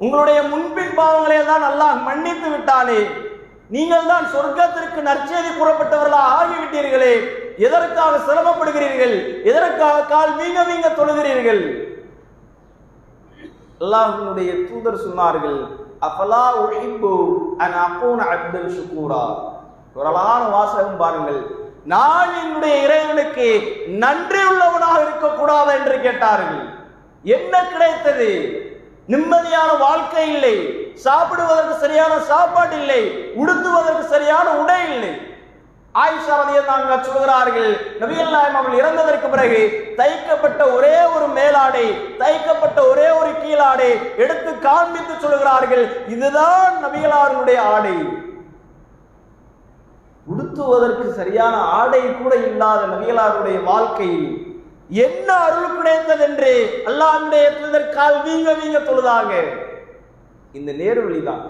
உங்களுடைய 0.00 0.38
முன்பின் 0.52 0.94
பாவங்களை 0.98 1.40
தான் 1.50 1.66
நல்லா 1.68 1.88
மன்னித்து 2.06 2.48
விட்டானே. 2.54 3.00
நீங்கள் 3.74 4.08
தான் 4.10 4.26
சொர்க்கத்திற்கு 4.32 5.00
நற்செய்தி 5.08 5.50
கூறப்பட்டவர்களாக 5.58 6.32
ஆகிவிட்டீர்களே. 6.38 7.12
எதற்காக 7.66 8.18
சிரமப்படுகிறீர்கள்? 8.26 9.14
எதற்காக 9.50 10.04
கால் 10.12 10.32
வீங்க 10.38 10.60
வீங்க 10.70 10.88
தொழுகிறீர்கள்? 10.98 11.62
அல்லாஹினுடைய 13.84 14.50
தூதர் 14.66 15.04
சொன்னார்கள் 15.06 15.58
அஃபலா 16.06 16.44
ஒழிப்பு 16.64 17.14
அன் 17.64 17.76
அப்போன் 17.86 18.22
அப்தன் 18.32 18.70
சுக்கூரா 18.76 19.24
ஒரு 19.96 20.06
அழகான 20.10 20.42
வாசகம் 20.56 21.00
பாருங்கள். 21.02 21.40
நான் 21.92 22.30
என்னுடைய 22.42 22.74
இறைவனுக்கு 22.84 23.48
நன்றி 24.04 24.42
உள்ளவனாக 24.50 24.98
இருக்கக்கூடாது 25.06 25.70
என்று 25.78 25.96
கேட்டார்கள். 26.06 26.62
என்ன 27.24 27.54
கிடைத்தது? 27.72 28.30
நிம்மதியான 29.08 29.78
வாழ்க்கை 29.78 30.32
இல்லை. 30.32 30.56
சாப்பிடுவதற்கு 30.94 31.74
சரியான 31.78 32.18
சாப்பாடு 32.18 32.76
இல்லை. 32.80 33.02
உடுத்துவதற்கு 33.42 34.04
சரியான 34.14 34.50
உடை 34.50 34.80
இல்லை. 34.94 35.12
ஆயிஷா 35.94 36.34
ரலியல்லாஹு 36.40 36.98
சொல்கிறார்கள் 37.06 37.70
நபியல்லாயம் 38.02 38.58
அவள் 38.60 38.76
இறந்ததற்கு 38.80 39.28
பிறகு 39.30 39.60
தைக்கப்பட்ட 39.96 40.60
ஒரே 40.76 40.96
ஒரு 41.14 41.26
மேலாடை 41.38 41.86
தைக்கப்பட்ட 42.18 42.78
ஒரே 42.90 43.08
ஒரு 43.10 43.32
கீழாடை 43.42 43.90
எடுத்து 44.16 44.58
காண்பித்து 44.58 45.14
சொல்கிறார்கள். 45.24 45.84
இதுதான் 46.08 46.72
நபிகளாருடைய 46.84 47.58
ஆடை. 47.74 47.96
உடுத்துவதற்கு 50.26 51.12
சரியான 51.12 51.56
ஆடை 51.56 52.02
கூட 52.14 52.34
இல்லாத 52.34 52.82
நபிகளாருடைய 52.94 53.62
வாழ்க்கையில் 53.64 54.41
என்ன 54.92 55.34
அருள் 55.34 55.76
கிடைத்தது 55.76 56.22
என்று 56.22 56.82
அல்லாஹ்வுடைய 56.86 57.44
தூதர் 57.58 57.88
கால் 57.88 58.18
வீங்க 58.24 58.50
வீங்க 58.60 58.78
தொழுதாங்க. 58.88 59.34
இந்த 60.52 60.72
நேர்வழிதான். 60.72 61.44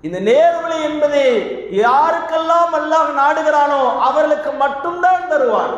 இந்த 0.00 0.18
நேர்வழி 0.20 0.82
என்பது 0.82 1.22
யாருக்கெல்லாம் 1.70 2.72
அல்லாஹ் 2.80 3.10
நாடுகிறானோ 3.20 3.98
அவர்களுக்கு 3.98 4.52
மட்டும்தான் 4.52 5.28
தருவான். 5.28 5.74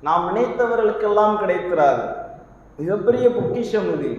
நாம் 0.00 0.36
நினைத்தவர்களுக்கெல்லாம் 0.36 1.38
கிடைக்கிறார் 1.38 2.02
மிகப்பெரிய 2.76 3.28
பொக்கிஷம் 3.30 3.88
இது. 3.94 4.10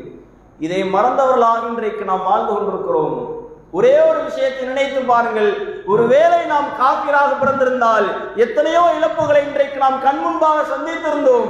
இதை 0.60 0.84
மறந்தவர்களாக 0.84 1.68
இன்றைக்கு 1.68 2.06
நாம் 2.06 2.24
வாழ்ந்து 2.24 2.54
கொண்டிருக்கிறோம். 2.54 3.39
ஒரே 3.72 4.02
ஒரு 4.10 4.24
விஷயத்தை 4.24 4.68
நினைத்து 4.68 5.02
பாருங்கள். 5.02 5.84
ஒருவேளை 5.86 6.46
நாம் 6.46 6.70
காப்பிராக 6.80 7.32
பிறந்திருந்தால் 7.42 8.08
எத்தனையோ 8.36 8.90
இழப்புகளை 9.00 9.48
இன்றைக்கு 9.48 9.78
நாம் 9.78 10.02
கண் 10.02 10.18
முன்பாக 10.18 10.62
சந்தித்திருந்தோம். 10.62 11.50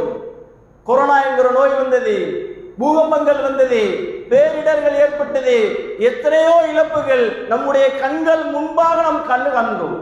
கொரோனா 0.83 1.23
என்கிற 1.23 1.51
நோய் 1.51 1.69
வந்தது 1.69 2.47
பூகம்பங்கள் 2.77 3.41
வந்தது 3.41 3.81
பேரிடர்கள் 4.29 4.95
ஏற்பட்டது 4.95 5.55
எத்தனையோ 5.99 6.65
இழப்புகள் 6.67 7.45
நம்முடைய 7.47 7.95
கண்கள் 7.95 8.43
முன்பாக 8.43 9.01
நாம் 9.01 9.29
கண்ணு 9.29 9.49
கண்டோம். 9.57 9.97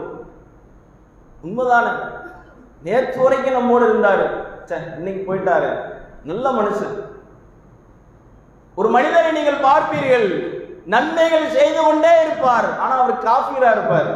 உண்மைதானே. 1.46 1.92
நேற்று 2.82 3.22
வரைக்கும் 3.22 3.52
நம்மோடு 3.52 3.84
இருந்தாரு. 3.92 4.26
ச்சே, 4.66 4.76
இன்னைக்கு 4.96 5.34
போயிட்டாரு. 5.34 5.70
நல்ல 6.24 6.50
மனுஷன். 6.50 6.94
ஒரு 8.74 8.88
மனிதரை 8.88 9.32
நீங்கள் 9.32 9.64
பார்ப்பீர்கள். 9.70 10.56
நன்மைகள் 10.92 11.54
செய்து 11.56 11.80
கொண்டே 11.82 12.12
இருப்பார். 12.24 12.68
ஆனா 12.82 12.94
அவர் 13.02 13.24
காஃபீரா 13.28 13.70
இருப்பார். 13.76 14.10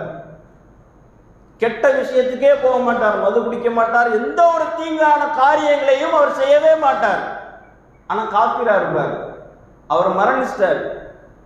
கெட்ட 1.62 1.85
விஷயத்துக்கே 1.99 2.52
போக 2.62 2.76
மாட்டார் 2.87 3.17
மது 3.25 3.38
குடிக்க 3.43 3.71
மாட்டார் 3.71 4.09
எந்த 4.21 4.41
ஒரு 4.55 4.67
தீங்கான 4.79 5.21
காரியங்களையும் 5.41 6.14
அவர் 6.19 6.38
செய்யவே 6.41 6.73
மாட்டார். 6.87 7.23
ஆனா 8.11 8.23
காஃபீரா 8.37 8.75
இருப்பார். 8.81 9.12
அவர் 9.93 10.11
மரணிச்சிட்டார். 10.21 10.81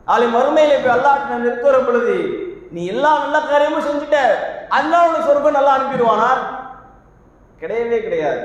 நாளை 0.08 0.26
மறுமையில 0.36 0.74
போய் 0.82 0.94
அல்லாஹ் 0.96 1.44
நிற்கிற 1.44 1.76
பொழுது 1.86 2.16
நீ 2.74 2.82
எல்லா 2.92 3.10
நல்ல 3.24 3.36
காரியமும் 3.40 3.86
செஞ்சுட்ட. 3.88 4.18
அல்லாஹ் 4.78 5.06
உனக்கு 5.08 5.28
சொர்க்கம் 5.28 5.58
நல்லா 5.58 5.74
அனுப்பிடுவானா 5.76 6.30
கிடையவே 7.60 7.98
கிடையாது. 8.06 8.42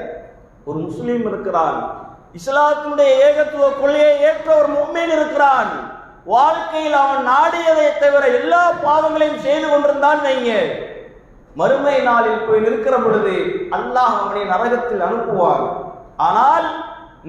ஒரு 0.66 0.78
முஸ்லீம் 0.88 1.26
இருக்கிறான். 1.30 1.80
இஸ்லாத்தினுடைய 2.40 3.10
ஏகத்துவ 3.28 3.70
கொள்கையை 3.80 4.12
ஏற்ற 4.28 4.50
ஒரு 4.60 4.70
மும்மீன் 4.78 5.14
இருக்கிறான். 5.18 5.72
வாழ்க்கையில் 6.26 6.96
அவன் 7.04 7.24
நாடியதை 7.30 7.86
தவிர 8.02 8.24
எல்லா 8.40 8.64
பாவங்களையும் 8.84 9.44
செய்து 9.46 9.68
கொண்டிருந்தான் 9.70 10.20
வைங்க. 10.26 10.52
மறுமை 11.56 11.96
நாளில் 12.02 12.46
போய் 12.48 12.64
நிற்கிற 12.66 12.96
பொழுது 12.98 13.36
அல்லாஹ் 13.78 14.16
அவனை 14.22 14.44
நரகத்தில் 14.52 15.06
அனுப்புவான். 15.08 15.66
ஆனால் 16.28 16.68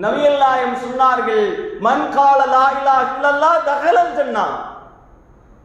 நவியல்லாயம் 0.05 0.77
சொன்னார்கள் 0.85 1.47
மண் 1.87 2.05
கால 2.17 2.41
லாயிலா 2.55 2.97
இல்லல்லா 3.07 3.51
இல்லல்லாஹ் 3.55 3.67
தகலல் 3.71 4.15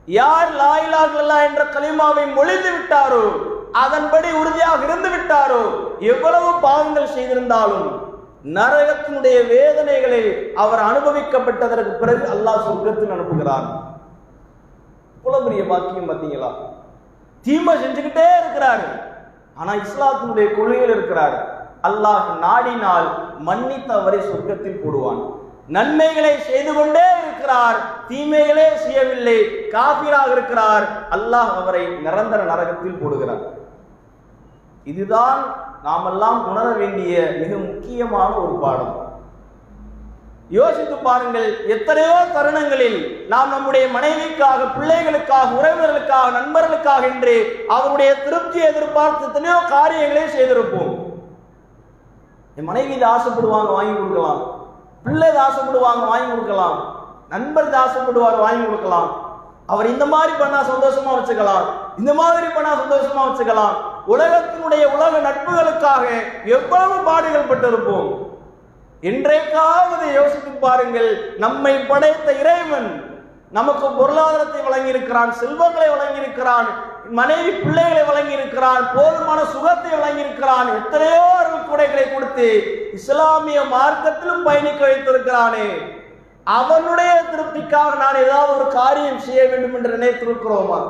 யார் 0.07 0.51
லாயிலா 0.62 1.00
இல்லல்லா 1.10 1.38
என்ற 1.48 1.62
கலிமாவை 1.75 2.25
மொழிந்து 2.38 2.72
விட்டாரோ 2.75 3.25
அதன்படி 3.84 4.29
உறுதியாக 4.41 4.81
இருந்து 4.88 5.10
விட்டாரோ 5.15 5.63
எவ்வளவு 6.13 6.50
பாவங்கள் 6.65 7.13
செய்திருந்தாலும் 7.15 7.88
நரகத்தினுடைய 8.54 9.48
வேதனைகளை 9.48 10.54
அவர் 10.56 10.80
அனுபவிக்கப்பட்டதற்கு 10.80 11.92
பிறகு 11.92 12.27
அல்லாஹ் 12.34 12.66
சொர்க்கத்தில் 12.68 13.16
அனுப்புகிறார். 13.16 13.68
இவ்வளவு 15.24 15.63
பாக்கியம் 15.63 16.10
பார்த்தீங்களா? 16.10 16.51
தீமை 17.42 17.75
செஞ்சுக்கிட்டே 17.75 18.27
இருக்கிறார். 18.39 19.06
ஆனா 19.56 19.74
இஸ்லாத்தினுடைய 19.74 20.58
கொள்கையில் 20.58 20.89
இருக்கிறார். 20.89 21.66
அல்லாஹ் 21.84 22.24
நாடினால் 22.42 23.39
மன்னித்து 23.39 23.94
அவரை 23.94 24.20
சொர்க்கத்தில் 24.20 24.82
போடுவான். 24.84 25.36
நன்மைகளை 25.68 26.39
செய்து 26.39 26.74
கொண்டே 26.74 27.08
இருக்கிறார். 27.27 27.75
தீமைகளே 28.08 28.75
செய்யவில்லை. 28.75 29.68
காபிராக 29.68 30.32
இருக்கிறார். 30.32 30.84
அல்லாஹ் 31.12 31.56
அவரை 31.62 31.88
நிரந்தர 31.88 32.44
நரகத்தில் 32.44 33.00
போடுகிறார். 33.04 33.44
இதுதான் 34.84 35.66
நாமெல்லாம் 35.88 36.39
உணர 36.51 36.67
வேண்டிய 36.79 37.13
மிக 37.41 37.51
முக்கியமான 37.67 38.32
ஒரு 38.44 38.56
பாடம். 38.63 38.96
யோசித்து 40.58 40.96
பாருங்கள் 41.06 41.48
எத்தனையோ 41.75 42.15
தருணங்களில் 42.36 42.98
நாம் 43.32 43.53
நம்முடைய 43.53 43.86
மனைவிக்காக 43.96 44.67
பிள்ளைகளுக்காக 44.75 45.56
உறவினர்களுக்காக 45.60 46.27
நண்பர்களுக்காக 46.38 47.03
என்று 47.12 47.36
அவருடைய 47.75 48.12
திருப்தியை 48.25 48.67
எதிர்பார்த்து 48.74 49.27
எத்தனையோ 49.29 49.58
காரியங்களை 49.74 50.25
செய்திருப்போம். 50.36 50.94
என் 52.58 52.70
மனைவி 52.70 52.94
இதை 52.98 53.08
ஆசைப்படுவாங்க 53.15 53.72
வாங்கி 53.77 53.96
கொடுக்கலாம். 53.98 54.39
பிள்ளை 55.06 55.27
இதை 55.32 55.41
ஆசைப்படுவாங்க 55.48 56.06
வாங்கி 56.13 56.29
கொடுக்கலாம். 56.32 56.77
நண்பர் 57.34 57.67
இதை 57.70 57.79
ஆசைப்படுவாங்க 57.86 58.39
வாங்கி 58.46 58.65
கொடுக்கலாம். 58.67 59.10
அவர் 59.74 59.91
இந்த 59.94 60.06
மாதிரி 60.15 60.34
பண்ணா 60.41 60.60
சந்தோஷமா 60.72 61.13
வச்சுக்கலாம். 61.17 61.67
இந்த 62.01 62.12
மாதிரி 62.22 62.48
பண்ணா 62.56 62.74
சந்தோஷமா 62.84 63.22
வச்சுக்கலாம். 63.27 63.77
உலகத்தினுடைய 64.14 64.84
உலக 64.96 65.14
நட்புகளுக்காக 65.28 66.04
எவ்வளவு 66.58 66.98
பாடுகள் 67.08 67.50
பட்டிருப்போம்? 67.50 68.10
இன்றைக்காவது 69.04 70.06
யோசித்து 70.20 70.52
பாருங்கள் 70.66 71.10
நம்மை 71.44 71.74
படைத்த 71.90 72.28
இறைவன் 72.42 72.90
நமக்கு 73.58 73.88
பொருளாதாரத்தை 73.98 74.62
வழங்கியிருக்கிறான் 74.64 75.32
செல்வங்களை 75.42 75.90
வழங்கியிருக்கிறான் 75.92 76.70
மனைவி 77.20 77.52
பிள்ளைகளை 77.64 78.02
வழங்கி 78.08 78.34
இருக்கிறான் 78.38 78.84
போதுமான 78.96 79.40
சுகத்தை 79.54 79.92
வழங்கியிருக்கிறான் 79.94 80.70
எத்தனையோ 80.80 81.28
அருள்கொடைகளை 81.42 82.06
கொடுத்து 82.14 82.48
இஸ்லாமிய 82.98 83.60
மார்க்கத்திலும் 83.76 84.44
பயணிக்க 84.48 84.82
வைத்திருக்கிறானே. 84.88 85.68
அவனுடைய 86.48 87.14
திருப்திக்காக 87.32 87.94
நான் 88.04 88.24
ஏதாவது 88.26 88.52
ஒரு 88.58 88.68
காரியம் 88.80 89.24
செய்ய 89.28 89.42
வேண்டும் 89.52 89.76
என்று 89.78 89.96
நினைத்திருக்கிறோமா? 89.98 90.82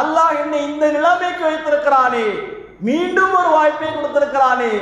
அல்லாஹ் 0.00 0.32
என்னை 0.40 0.60
இந்த 0.72 0.86
நிலைமைக்கு 0.96 1.44
வைத்திருக்கிறானே. 1.48 2.26
மீண்டும் 2.88 3.34
ஒரு 3.38 3.50
வாய்ப்பை 3.56 3.88
கொடுத்திருக்கிறானே. 3.88 4.72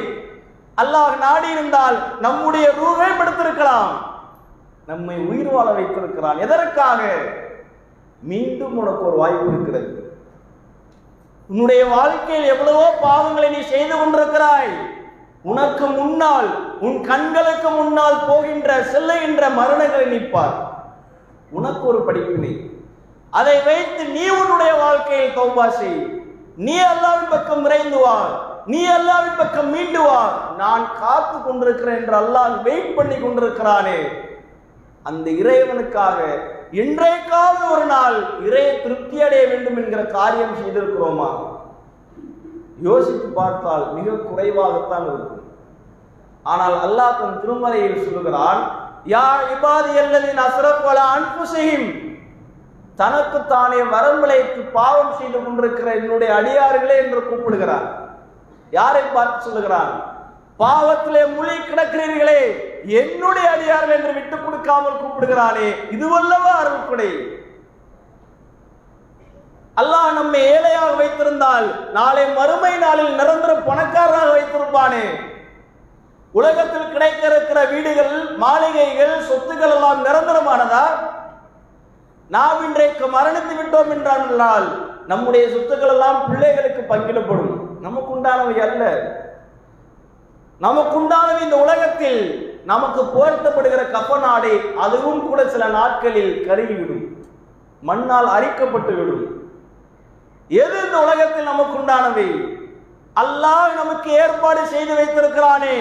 அல்லாஹ் 0.83 1.15
நாடி 1.19 1.49
இருந்தால் 1.51 1.97
நம்முடைய 2.21 2.67
ரூபை 2.81 3.11
படுத்திருக்கலாம். 3.11 3.93
நம்மை 4.87 5.17
உயிர் 5.31 5.51
வாழ 5.51 5.71
வைத்திருக்கிறான். 5.71 6.39
எதற்காக? 6.39 7.01
மீண்டும் 8.33 8.77
உனக்கு 8.79 9.07
ஒரு 9.07 9.17
வாய்ப்பு 9.17 9.49
இருக்கிறது. 9.53 9.91
உன்னுடைய 11.49 11.83
வாழ்க்கையில் 11.87 12.53
எவ்வளவோ 12.55 12.87
பாவங்களை 13.03 13.49
நீ 13.51 13.61
செய்து 13.63 13.95
கொண்டிருக்கிறாய். 13.97 14.71
உனக்கு 15.43 15.87
முன்னால் 15.87 16.49
உன் 16.87 16.97
கண்களுக்கு 17.11 17.69
முன்னால் 17.71 18.25
போகின்ற 18.29 18.79
செல்லுகின்ற 18.93 19.43
மரணங்களை 19.59 20.07
நிற்பார் 20.07 20.57
உனக்கு 21.51 21.85
ஒரு 21.87 22.01
படிப்பினை. 22.07 22.53
அதை 23.31 23.57
வைத்து 23.63 24.03
நீ 24.05 24.25
உன்னுடைய 24.29 24.73
வாழ்க்கையில் 25.17 25.39
தௌபா 25.41 25.67
செய். 25.81 26.01
நீ 26.67 26.75
அல்லாவின் 26.93 27.33
பக்கம் 27.35 27.63
விரைந்து 27.65 27.99
வா 28.05 28.17
நீ 28.73 28.81
அல்லாவின் 28.97 29.39
பக்கம் 29.41 29.71
மீண்டு 29.75 30.01
வா 30.07 30.21
நான் 30.61 30.85
காத்து 31.01 31.37
கொண்டிருக்கிறேன் 31.47 31.99
என்று 32.01 32.17
அல்லாஹ் 32.23 32.55
வெயிட் 32.67 32.97
பண்ணி 32.99 33.17
கொண்டிருக்கிறானே. 33.19 33.99
அந்த 35.07 35.27
இறைவனுக்காக 35.41 36.19
இன்றைக்காவது 36.83 37.65
ஒரு 37.75 37.85
நாள் 37.95 38.17
இறை 38.47 38.65
திருப்தி 38.85 39.17
அடைய 39.27 39.43
வேண்டும் 39.51 39.79
என்கிற 39.83 40.03
காரியம் 40.17 40.57
செய்திருக்கிறோமா? 40.61 41.31
யோசித்து 42.89 43.29
பார்த்தால் 43.41 43.85
மிக 43.99 44.17
குறைவாகத்தான் 44.29 45.07
இருக்கும். 45.11 45.45
ஆனால் 46.53 46.77
அல்லாஹ் 46.87 47.19
தன் 47.21 47.41
திருமலையில் 47.45 48.05
சொல்லுகிறான் 48.07 48.61
யா 49.15 49.29
இபாதி 49.55 49.95
அல்லது 50.03 50.29
அசரப்பல 50.47 50.99
அன்புசையும் 51.15 51.89
தனக்கு 52.97 53.47
தானே 53.47 53.81
வரம்பிழைத்து 53.95 54.61
பாவம் 54.73 55.15
செய்து 55.19 55.39
கொண்டிருக்கிற 55.45 55.95
என்னுடைய 55.95 56.31
அடியார்களே 56.35 56.97
என்று 56.97 57.21
கூப்பிடுகிறார். 57.29 57.87
யாரை 58.71 59.03
பார்த்து 59.15 59.45
சொல்லுகிறார்? 59.45 59.93
பாவத்திலே 60.59 61.23
முழி 61.35 61.57
கிடக்கிறீர்களே 61.59 62.41
என்னுடைய 63.01 63.51
அடியார்கள் 63.51 63.97
என்று 63.97 64.13
விட்டுக் 64.13 64.45
கொடுக்காமல் 64.45 65.01
கூப்பிடுகிறானே 65.01 65.69
இதுவல்லவா 65.95 66.53
அருள்குடை. 66.63 67.11
அல்லாஹ் 69.77 70.13
நம்மை 70.13 70.41
ஏழையாக 70.55 70.91
வைத்திருந்தால் 71.01 71.91
நாளை 71.93 72.25
மறுமை 72.37 72.73
நாளில் 72.77 73.15
நிரந்தர 73.15 73.55
பணக்காரராக 73.69 74.29
வைத்திருப்பானே. 74.37 75.05
உலகத்தில் 76.33 76.93
கிடைக்க 76.93 77.27
இருக்கிற 77.27 77.65
வீடுகள் 77.65 78.15
மாளிகைகள் 78.37 79.15
சொத்துக்கள் 79.29 79.75
எல்லாம் 79.77 80.05
நிரந்தரமானதா? 80.05 80.85
நாம் 82.29 82.65
இன்றைக்கு 82.65 83.07
மரணித்து 83.07 83.55
விட்டோம் 83.59 83.89
என்றால் 83.89 84.67
நம்முடைய 85.07 85.47
சொத்துக்கள் 85.47 85.89
எல்லாம் 85.89 86.27
பிள்ளைகளுக்கு 86.29 86.95
பங்கிடப்படும். 86.95 87.59
நமக்கு 87.81 88.17
உண்டானவை 88.17 88.59
அல்ல. 88.59 88.85
நமக்குண்டானவை 90.61 91.41
இந்த 91.41 91.57
உலகத்தில் 91.57 92.21
நமக்கு 92.65 93.03
போர்த்தப்படுகிற 93.03 93.91
கப்ப 93.91 94.19
நாடை 94.19 94.61
அதுவும் 94.77 95.29
கூட 95.29 95.49
சில 95.49 95.67
நாட்களில் 95.67 96.47
கருகிவிடும். 96.49 97.05
மண்ணால் 97.81 98.29
அரிக்கப்பட்டு 98.29 98.95
விடும் 98.95 99.25
எது 100.49 100.85
இந்த 100.85 100.99
உலகத்தில் 100.99 101.49
நமக்குண்டானவை? 101.49 102.55
அல்லாஹ் 103.17 103.75
நமக்கு 103.75 104.11
ஏற்பாடு 104.11 104.67
செய்து 104.67 104.95
வைத்திருக்கிறானே. 104.95 105.77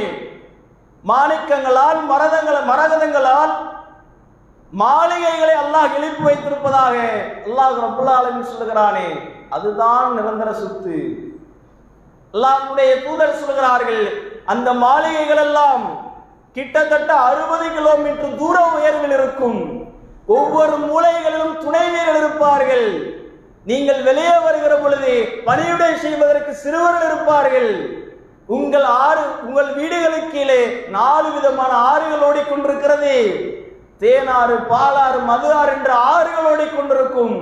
மாணிக்கங்களால் 1.07 1.99
மரதங்கள் 2.09 2.65
மரகதங்களால் 2.67 3.53
மாளிகைகளை 4.81 5.55
அல்லாஹ் 5.63 5.93
எழுப்பி 5.97 6.23
வைத்திருப்பதாக 6.27 6.95
அல்லாஹ் 7.47 7.77
ரபுல்லாலும் 7.85 8.47
சொல்லுகிறானே 8.51 9.07
அதுதான் 9.55 10.07
நிரந்தர 10.17 10.49
சொத்து. 10.61 10.97
அல்லாஹ்வுடைய 12.33 12.91
தூதர் 13.05 13.39
சொல்கிறார்கள் 13.43 14.01
அந்த 14.53 14.69
மாளிகைகள் 14.83 15.41
எல்லாம் 15.47 15.85
கிட்டத்தட்ட 16.57 17.11
அறுபது 17.27 17.65
கிலோமீட்டர் 17.77 18.37
தூர 18.41 18.57
உயர்வில் 18.77 19.15
இருக்கும். 19.19 19.59
ஒவ்வொரு 20.37 20.75
மூலைகளிலும் 20.89 21.55
துணைவீரர் 21.63 22.19
இருப்பார்கள். 22.21 22.87
நீங்கள் 23.69 24.01
வெளியே 24.09 24.37
வருகிற 24.45 24.73
பொழுது 24.83 25.13
பணியுடை 25.47 25.91
செய்வதற்கு 26.05 26.51
சிறுவர்கள் 26.63 27.07
இருப்பார்கள். 27.09 27.71
உங்கள் 28.55 28.87
ஆறு 29.05 29.23
உங்கள் 29.47 29.69
வீடுகளுக்கு 29.77 30.31
கீழே 30.33 30.61
நாலு 30.97 31.27
விதமான 31.35 31.71
ஆறுகள் 31.91 32.25
ஓடிக்கொண்டிருக்கிறது. 32.29 33.15
தேனாறு 34.01 34.55
பாலாறு 34.71 35.19
மது 35.29 35.49
என்ற 35.75 35.89
ஆறுகள் 36.13 36.47
ஓடிக்கொண்டிருக்கும். 36.51 37.35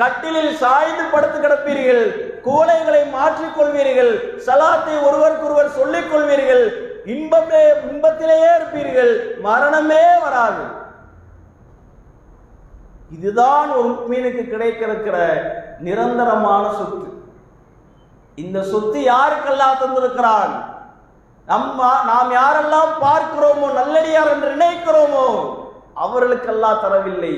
கட்டிலில் 0.00 0.52
சாய்ந்து 0.62 1.04
படுத்து 1.12 1.38
கிடப்பீர்கள். 1.38 2.04
கூலைகளை 2.46 3.02
மாற்றிக் 3.14 3.56
கொள்வீர்கள் 3.56 4.12
சலாத்தை 4.46 4.94
ஒருவருக்கொருவர் 5.06 5.76
சொல்லிக் 5.78 6.10
கொள்வீர்கள் 6.10 6.64
இன்பமே 7.14 7.62
இன்பத்திலேயே 7.90 8.50
இருப்பீர்கள். 8.58 9.12
மரணமே 9.46 10.02
வராது. 10.24 10.64
இதுதான் 13.16 13.68
ஒரு 13.76 13.90
மீனுக்கு 14.08 14.42
கிடைக்கிற 14.54 15.16
நிரந்தரமான 15.86 16.64
சொத்து. 16.78 17.06
இந்த 18.34 18.58
சொத்து 18.72 18.98
யாருக்கெல்லாம் 19.12 19.80
தந்திருக்கிறான்? 19.82 20.52
நம்ம 21.48 21.78
நாம் 22.10 22.30
யாரெல்லாம் 22.40 22.92
பார்க்கிறோமோ 23.04 23.68
நல்லடியார் 23.78 24.32
என்று 24.34 24.50
நினைக்கிறோமோ 24.56 25.28
அவர்களுக்கெல்லாம் 26.04 26.82
தரவில்லை. 26.84 27.34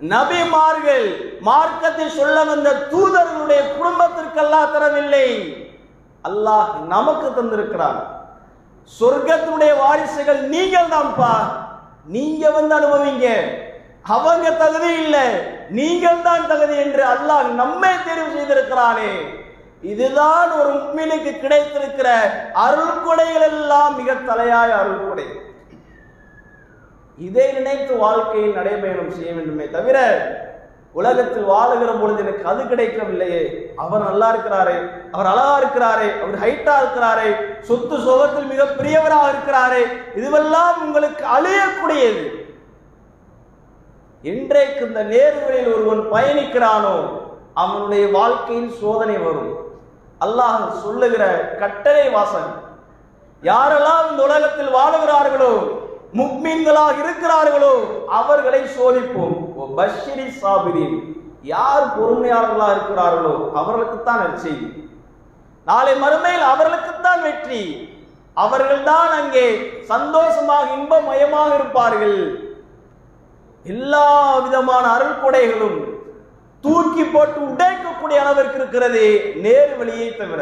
நபிமார்கள் 0.00 1.06
மார்க்கத்தை 1.48 2.06
சொல்ல 2.18 2.36
வந்த 2.44 2.70
தூதர்களுடைய 2.92 3.60
குடும்பத்திற்கெல்லாம் 3.76 4.72
தரவில்லை. 4.74 5.28
அல்லாஹ் 6.24 6.70
நமக்கு 6.94 7.28
தந்திருக்கிறான். 7.28 8.00
சொர்க்கத்தினுடைய 9.00 9.72
வாரிசுகள் 9.82 10.40
நீங்கள் 10.54 10.92
தான்ப்பா. 10.94 11.34
நீங்க 12.16 12.50
வந்து 12.56 12.74
அனுபவிங்க. 12.78 13.26
அவங்க 14.14 14.46
தகுதி 14.62 14.90
இல்லை. 15.02 15.26
நீங்கள் 15.78 16.24
தான் 16.24 16.48
தகுதி 16.52 16.76
என்று 16.84 17.02
அல்லாஹ் 17.12 17.46
நம்மை 17.60 17.92
தெரிவு 18.08 18.30
செய்திருக்கிறானே. 18.36 19.12
இதுதான் 19.92 20.50
ஒரு 20.58 20.70
உண்மையிலுக்கு 20.78 21.32
கிடைத்திருக்கிற 21.36 22.08
அருள் 22.64 22.98
கொடைகள் 23.06 23.46
எல்லாம் 23.50 23.94
மிக 24.00 24.12
தலையாய 24.28 24.70
அருள் 24.80 25.00
கொடை 25.06 25.26
இதை 27.18 27.46
நினைத்து 27.52 27.92
வாழ்க்கையில் 27.96 28.56
நடைபயணம் 28.58 29.14
செய்ய 29.16 29.32
வேண்டுமே 29.34 29.66
தவிர 29.76 29.98
உலகத்தில் 30.94 31.46
வாழுகிற 31.50 31.90
பொழுது 32.00 32.20
எனக்கு 32.24 32.44
அது 32.50 32.62
கிடைக்கவில்லையே. 32.70 33.42
அவர் 33.82 34.06
நல்லா 34.08 34.26
இருக்கிறாரே 34.32 34.76
அவர் 35.14 35.28
அழகா 35.30 35.54
இருக்கிறாரே 35.60 36.08
அவர் 36.22 36.36
ஹைட்டா 36.42 36.74
இருக்கிறாரே 36.82 37.30
சொத்து 37.68 37.96
சோகத்தில் 38.06 38.50
மிக 38.52 38.64
பெரியவராக 38.78 39.30
இருக்கிறாரே 39.32 39.82
இதுவெல்லாம் 40.18 40.78
உங்களுக்கு 40.86 41.24
அழியக்கூடியது. 41.36 42.22
என்றைக்கு 44.24 44.82
இந்த 44.88 45.02
நேர்வழியில் 45.14 45.72
ஒருவன் 45.76 46.02
பயணிக்கிறானோ 46.14 46.96
அவனுடைய 47.62 48.04
வாழ்க்கையில் 48.18 48.72
சோதனை 48.82 49.16
வரும். 49.26 49.52
அல்லாஹ் 50.20 50.60
சொல்லுகிற 50.82 51.24
கட்டளை 51.62 52.04
வாசன் 52.16 52.50
யாரெல்லாம் 53.42 54.04
இந்த 54.10 54.20
உலகத்தில் 54.28 54.74
வாழுகிறார்களோ 54.76 55.52
முக்மீன்களாக 56.18 56.94
இருக்கிறார்களோ 57.02 57.74
அவர்களை 58.20 58.62
சோதிப்போம். 58.76 59.36
பஷிரி 59.76 60.26
சாபிரின். 60.40 60.96
யார் 61.52 61.84
பொறுமையாளர்களாக 61.98 62.74
இருக்கிறார்களோ 62.76 63.34
அவர்களுக்குத்தான் 63.60 64.22
நற்செய்தி 64.24 64.68
நாளை 65.66 65.94
மறுமையில் 66.02 66.44
அவர்களுக்குத்தான் 66.52 67.20
வெற்றி. 67.26 67.62
அவர்கள்தான் 68.44 69.12
அங்கே 69.20 69.46
சந்தோஷமாக 69.92 70.66
இன்பமயமாக 70.76 71.50
இருப்பார்கள். 71.58 72.18
எல்லா 73.66 74.06
விதமான 74.44 74.84
அருள் 74.96 75.20
கொடைகளும் 75.22 75.78
தூக்கி 76.64 77.04
போட்டு 77.04 77.38
உடைக்கக்கூடிய 77.50 78.18
அளவிற்கு 78.22 78.58
இருக்கிறது 78.60 79.04
நேர் 79.44 79.72
வழியை 79.78 80.08
தவிர. 80.20 80.40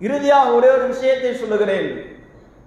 இறுதியாக 0.00 0.54
ஒரே 0.56 0.68
ஒரு 0.76 0.84
விஷயத்தை 0.92 1.32
சொல்லுகிறேன். 1.42 1.88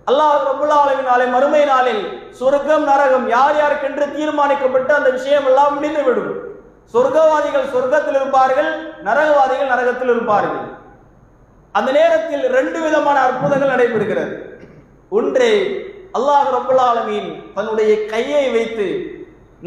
அல்லாஹ் 0.10 0.44
ரபுல் 0.50 0.74
நாளை 1.08 1.26
மறுமை 1.36 1.62
நாளில் 1.70 2.04
சொர்க்கம் 2.40 2.86
நரகம் 2.90 3.26
யார் 3.36 3.58
யாருக்கென்று 3.62 4.06
தீர்மானிக்கப்பட்டு 4.18 4.92
அந்த 4.98 5.10
விஷயம் 5.16 5.48
எல்லாம் 5.50 5.74
முடிந்துவிடும். 5.78 6.32
சொர்க்கவாதிகள் 6.94 7.72
சொர்க்கத்தில் 7.74 8.18
இருப்பார்கள் 8.20 8.70
நரகவாதிகள் 9.08 9.72
நரகத்தில் 9.74 10.12
இருப்பார்கள். 10.14 10.64
அந்த 11.76 11.90
நேரத்தில் 12.00 12.46
ரெண்டு 12.58 12.80
விதமான 12.86 13.18
அற்புதங்கள் 13.26 13.74
நடைபெறுகிறது. 13.74 14.34
ஒன்று 15.18 15.50
அல்லாஹ் 16.18 16.50
ரபுல்லாலமீன் 16.58 17.30
தன்னுடைய 17.58 17.92
கையை 18.14 18.46
வைத்து 18.56 18.88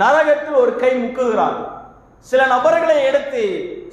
நரகத்தில் 0.03 0.59
ஒரு 0.63 0.73
கை 0.83 0.93
முக்குகிறார் 1.03 1.59
சில 2.31 2.41
நபர்களை 2.55 2.99
எடுத்து 3.11 3.43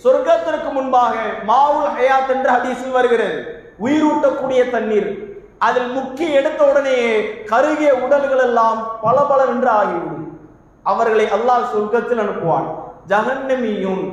சொர்க்கத்திற்கு 0.03 0.69
முன்பாக 0.77 1.13
மாவுல் 1.49 1.93
ஹயாத் 1.97 2.33
என்று 2.35 2.49
ஹதீஸில் 2.55 2.97
வருகிறது. 2.97 3.37
உயிரூட்டக்கூடிய 3.85 4.61
தண்ணீர். 4.75 5.09
அதில் 5.59 5.89
முக்கி 5.97 6.31
எடுத்த 6.31 6.63
உடனே 6.63 6.97
கருகிய 7.45 7.95
உடல்கள் 7.95 8.37
எல்லாம் 8.37 8.99
பல 9.01 9.21
பல 9.21 9.45
என்று 9.45 9.69
ஆகிவிடும். 9.69 10.41
அவர்களை 10.83 11.25
அல்லாஹ் 11.25 11.71
சொர்க்கத்தில் 11.73 12.21
அனுப்புவான். 12.23 12.67
ஜகன்னமியும் 13.07 14.03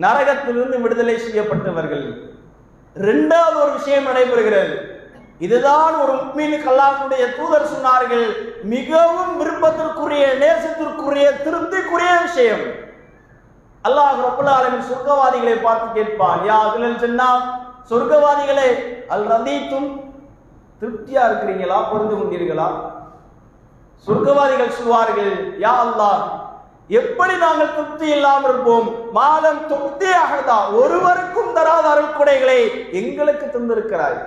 நரகத்திலிருந்து 0.00 0.80
விடுதலை 0.80 1.18
செய்யப்பட்டவர்கள். 1.18 2.06
இரண்டாவது 2.96 3.56
ஒரு 3.62 3.72
விஷயம் 3.72 4.06
நடைபெறுகிறது. 4.06 4.74
இதுதான் 5.38 5.94
ஒரு 6.02 6.12
உண்மையின் 6.12 6.64
கல்லாஹுடைய 6.66 7.24
தூதர் 7.36 7.70
சொன்னார்கள் 7.74 8.26
மிகவும் 8.62 9.32
விருப்பத்திற்குரிய 9.40 10.24
நேசத்திற்குரிய 10.42 11.26
திருப்திக்குரிய 11.44 12.12
விஷயம். 12.22 12.64
அல்லாஹ் 13.84 14.20
ரப்பல் 14.26 14.86
சொர்க்கவாதிகளை 14.90 15.62
பார்த்து 15.62 15.88
கேட்பான் 15.94 16.40
யா 16.48 16.56
அகிலல் 16.66 17.02
சொன்னா 17.04 17.28
சொர்க்கவாதிகளே 17.90 18.68
அல் 19.14 19.26
ரதீத்தும் 19.32 19.88
திருப்தியா 20.80 21.22
இருக்கிறீங்களா? 21.28 21.78
பொருந்து 21.90 22.14
கொண்டீர்களா 22.18 22.68
சொர்க்கவாதிகள் 24.06 24.76
சொல்வார்கள் 24.78 25.34
யா 25.64 25.74
அல்லா 25.84 26.12
எப்படி 26.98 27.34
நாங்கள் 27.44 27.74
திருப்தி 27.76 28.06
இல்லாமல் 28.14 28.50
இருப்போம்? 28.50 28.88
மாதம் 29.18 29.60
திருப்தி 29.70 30.08
ஆகதா 30.22 30.56
ஒருவருக்கும் 30.80 31.54
தராத 31.58 31.86
அருள்கொடைகளை 31.92 32.58
எங்களுக்கு 33.00 33.46
தந்திருக்கிறாய். 33.54 34.18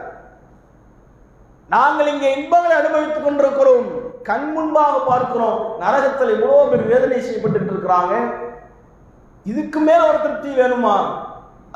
நாங்கள் 1.73 2.10
இங்கே 2.13 2.29
இன்பங்களை 2.38 2.75
அனுபவித்துக் 2.79 3.25
கொண்டிருக்கிறோம். 3.27 3.88
கண் 4.29 4.47
முன்பாக 4.55 4.95
பார்க்கிறோம். 5.10 5.60
நரகத்தில் 5.83 6.33
இவ்வளவு 6.36 6.69
பேர் 6.71 6.89
வேதனை 6.91 7.19
செய்யப்பட்டு 7.21 7.71
இருக்கிறாங்க. 7.73 8.15
இதுக்கு 9.51 9.79
மேல் 9.88 10.07
ஒரு 10.10 10.17
திருப்தி 10.25 10.49
வேணுமா? 10.62 10.95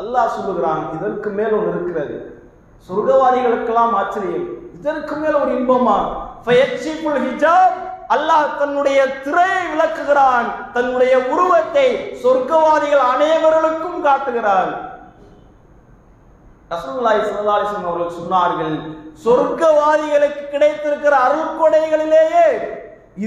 அல்லாஹ் 0.02 0.36
சொல்லுகிறான் 0.38 0.84
இதற்கு 0.96 1.30
மேல் 1.38 1.56
ஒன்று 1.58 1.72
இருக்கிறது. 1.76 2.16
சொர்க்கவாதிகளுக்கெல்லாம் 2.90 3.94
ஆச்சரியம். 4.02 4.48
இதற்கு 4.82 5.16
மேல 5.16 5.34
ஒரு 5.44 5.52
இன்பமா? 5.58 5.98
ஹிஜாப். 7.26 7.80
அல்லாஹ் 8.16 8.58
தன்னுடைய 8.60 9.00
திரையை 9.26 9.62
விளக்குகிறான். 9.72 10.48
தன்னுடைய 10.76 11.14
உருவத்தை 11.34 11.88
சொர்க்கவாதிகள் 12.24 13.04
அனைவர்களுக்கும் 13.14 14.00
காட்டுகிறான். 14.08 14.72
ரசூலுல்லாஹி 16.74 17.22
ஸல்லல்லாஹு 17.28 17.64
அவர்கள் 17.90 18.18
சொன்னார்கள் 18.20 18.76
சொர்க்கவாதிகளுக்கு 19.26 20.44
கிடைத்திருக்கிற 20.54 21.14
அருள்கொடைகளிலேயே 21.28 22.48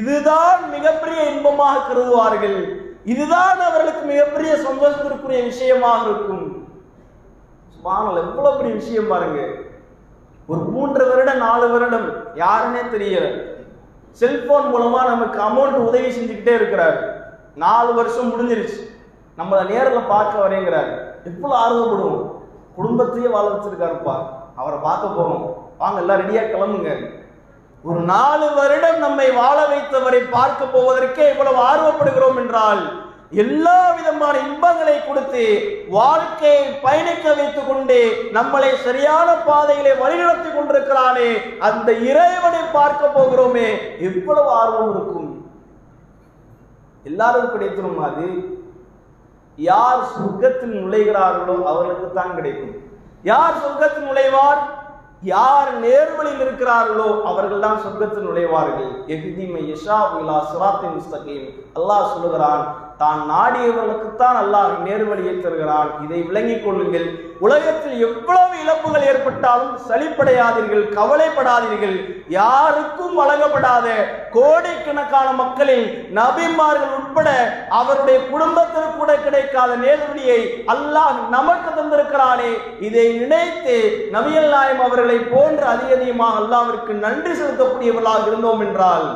இதுதான் 0.01 0.61
மிகப்பெரிய 0.77 1.23
இன்பமாக 1.33 1.85
கருதுவார்கள். 1.89 2.59
இதுதான் 3.13 3.61
அவர்களுக்கு 3.69 4.05
மிகப்பெரிய 4.13 4.53
சந்தோஷத்திற்குரிய 4.67 5.43
விஷயமாக 5.51 6.03
இருக்கும். 6.09 6.47
சுபானல் 7.75 8.23
எவ்வளவு 8.25 8.57
பெரிய 8.59 8.75
விஷயம் 8.81 9.13
பாருங்க. 9.13 9.41
ஒரு 10.47 10.61
மூன்று 10.61 11.09
வருடம் 11.09 11.37
நாலு 11.37 11.69
வருடம் 11.69 12.09
யாருன்னே 12.35 12.83
தெரியல. 12.93 13.43
செல்போன் 14.11 14.75
மூலமா 14.75 15.05
நமக்கு 15.07 15.41
அமௌண்ட் 15.41 15.75
உதவி 15.75 16.09
செஞ்சுக்கிட்டே 16.09 16.55
இருக்கிறார். 16.55 16.99
நாலு 17.55 17.95
வருஷம் 17.95 18.33
முடிஞ்சிருச்சு. 18.33 18.97
நம்மளை 19.39 19.67
நேரில் 19.67 20.09
பார்க்க 20.09 20.49
வரேங்கிறார். 20.49 20.91
எவ்வளவு 21.25 21.61
ஆர்வப்படுவோம். 21.63 22.31
குடும்பத்தையே 22.75 23.29
வாழ 23.29 23.49
வச்சிருக்காருப்பா 23.49 24.15
அவரை 24.57 24.79
பார்க்க 24.79 25.23
போறோம். 25.23 25.55
வாங்க 25.79 26.01
எல்லாம் 26.01 26.21
ரெடியா 26.21 26.41
கிளம்புங்க. 26.41 27.11
ஒரு 27.83 28.01
நாலு 28.01 28.55
வருடம் 28.55 28.99
நம்மை 28.99 29.31
வாழ 29.31 29.67
வைத்தவரை 29.67 30.31
பார்க்க 30.31 30.65
போவதற்கே 30.65 31.31
இவ்வளவு 31.31 31.63
ஆர்வப்படுகிறோம் 31.63 32.37
என்றால் 32.37 33.13
எல்லா 33.43 33.79
விதமான 33.99 34.35
இன்பங்களை 34.49 34.97
கொடுத்து 35.01 35.45
வாழ்க்கையை 35.97 36.65
பயணிக்க 36.85 37.25
வைத்துக் 37.39 37.69
கொண்டு 37.69 37.99
நம்மளை 38.37 38.71
சரியான 38.87 39.29
பாதையிலே 39.49 39.93
வழிநடத்தி 40.03 40.51
கொண்டிருக்கிறானே 40.51 41.31
அந்த 41.69 41.89
இறைவனை 42.11 42.63
பார்க்க 42.77 43.15
போகிறோமே 43.17 43.69
எவ்வளவு 44.09 44.51
ஆர்வம் 44.61 44.93
இருக்கும். 44.95 45.31
எல்லாரும் 47.11 47.53
கிடைத்திரும் 47.55 47.99
அது? 48.09 48.29
யார் 49.59 50.05
சொர்க்கத்தில் 50.15 50.79
நுழைகிறார்களோ 50.79 51.57
அவர்களுக்கு 51.73 52.09
தான் 52.21 52.37
கிடைக்கும். 52.39 52.73
யார் 53.33 53.61
சொர்க்கத்தில் 53.65 54.09
நுழைவார்? 54.09 54.63
யார் 55.35 55.69
நேர்வழியில் 55.83 56.43
இருக்கிறார்களோ 56.45 57.11
அவர்கள் 57.31 57.63
தான் 57.67 57.83
சொர்க்கத்தில் 57.85 58.27
நுழைவார்கள். 58.29 58.91
எகுதிமை 59.15 59.63
யஷா 59.73 59.99
இலா 60.23 60.39
சுராத்தின் 60.51 60.97
முஸ்தகீம். 60.97 61.47
அல்லாஹ் 61.79 62.11
சொல்லுகிறான் 62.15 62.65
தான் 63.01 63.21
நாடியவர்களுக்குத்தான் 63.31 64.37
அல்லாஹ் 64.41 64.73
நேர்வழியை 64.87 65.33
தருகிறான். 65.45 65.89
இதை 66.05 66.19
விளங்கிக் 66.29 66.65
கொள்ளுங்கள். 66.65 67.07
உலகத்தில் 67.45 67.97
எவ்வளவு 68.07 68.55
இழப்புகள் 68.65 69.07
ஏற்பட்டாலும் 69.11 69.73
சலிப்படையாதீர்கள் 69.89 70.85
கவலைப்படாதீர்கள். 70.99 71.97
யாருக்கும் 72.37 73.15
வழங்கப்படாத 73.21 73.87
கோடிக்கணக்கான 74.37 75.29
மக்களில் 75.41 75.87
நபிமார்கள் 76.19 76.95
உட்பட 76.99 77.29
அவருடைய 77.81 78.19
குடும்பத்தில் 78.33 78.95
கூட 78.99 79.11
கிடைக்காத 79.25 79.73
நேர்வழியை 79.85 80.41
அல்லாஹ் 80.75 81.19
நமக்கு 81.37 81.71
தந்திருக்கிறானே. 81.79 82.53
இதை 82.89 83.07
நினைத்து 83.23 83.77
நபியல் 84.17 84.51
நாயம் 84.55 84.85
அவர்களை 84.87 85.19
போன்று 85.35 85.67
அதிக 85.75 85.93
அதிகமாக 85.99 86.41
அல்லாவிற்கு 86.43 86.95
நன்றி 87.07 87.35
செலுத்தக்கூடியவர்களாக 87.41 88.25
இருந்தோம் 88.31 88.65
என்றால் 88.69 89.07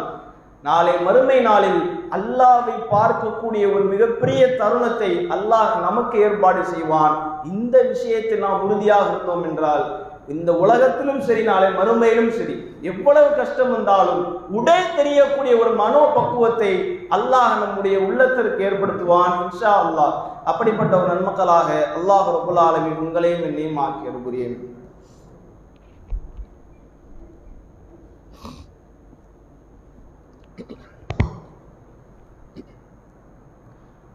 நாளை 0.69 0.95
மறுமை 1.07 1.41
நாளில் 1.49 1.81
அல்லாவை 2.17 2.75
பார்க்கக்கூடிய 2.93 3.65
ஒரு 3.75 3.85
மிகப்பெரிய 3.93 4.43
தருணத்தை 4.61 5.11
அல்லாஹ் 5.37 5.73
நமக்கு 5.87 6.17
ஏற்பாடு 6.27 6.63
செய்வான். 6.73 7.17
இந்த 7.53 7.77
விஷயத்தில் 7.93 8.45
நாம் 8.45 8.63
உறுதியாக 8.67 9.09
இருந்தோம் 9.11 9.45
என்றால் 9.51 9.85
இந்த 10.35 10.51
உலகத்திலும் 10.63 11.21
சரி 11.27 11.43
நாளை 11.51 11.69
மறுமையிலும் 11.77 12.33
சரி 12.39 12.57
எவ்வளவு 12.91 13.29
கஷ்டம் 13.39 13.71
வந்தாலும் 13.75 14.25
உடை 14.59 14.79
தெரியக்கூடிய 14.99 15.53
ஒரு 15.63 15.73
மனோ 15.83 16.03
பக்குவத்தை 16.17 16.73
அல்லாஹ் 17.17 17.55
நம்முடைய 17.63 17.97
உள்ளத்திற்கு 18.07 18.67
ஏற்படுத்துவான் 18.69 19.37
இன்ஷா 19.45 19.73
அல்லாஹ். 19.85 20.17
அப்படிப்பட்ட 20.53 20.93
ஒரு 21.01 21.09
நன்மக்களாக 21.13 21.71
அல்லாஹ் 21.99 22.29
ரபுல் 22.37 22.63
ஆலமின் 22.67 23.01
உங்களையும் 23.05 23.47
என்னையும் 23.51 23.81
ஆக்கி 23.85 24.11
அனுப்புகிறேன். 24.13 24.59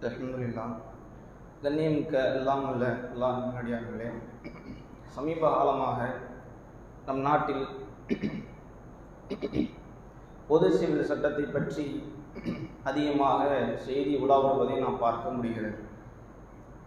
அல்ஹம்துலில்லா 0.03 0.63
கண்ணியமிக்க 1.63 2.15
எல்லாம் 2.37 2.63
உள்ள 2.69 2.85
எல்லா 3.13 3.27
நல்லடியார்களே 3.35 4.07
சமீப 5.15 5.43
காலமாக 5.55 5.99
நம் 7.05 7.21
நாட்டில் 7.27 7.63
பொது 10.49 10.67
சிவில் 10.77 11.07
சட்டத்தை 11.11 11.45
பற்றி 11.53 11.85
அதிகமாக 12.89 13.41
செய்தி 13.85 14.13
உலாவுவதை 14.23 14.75
நாம் 14.83 15.03
பார்க்க 15.05 15.35
முடிகிறது. 15.35 15.77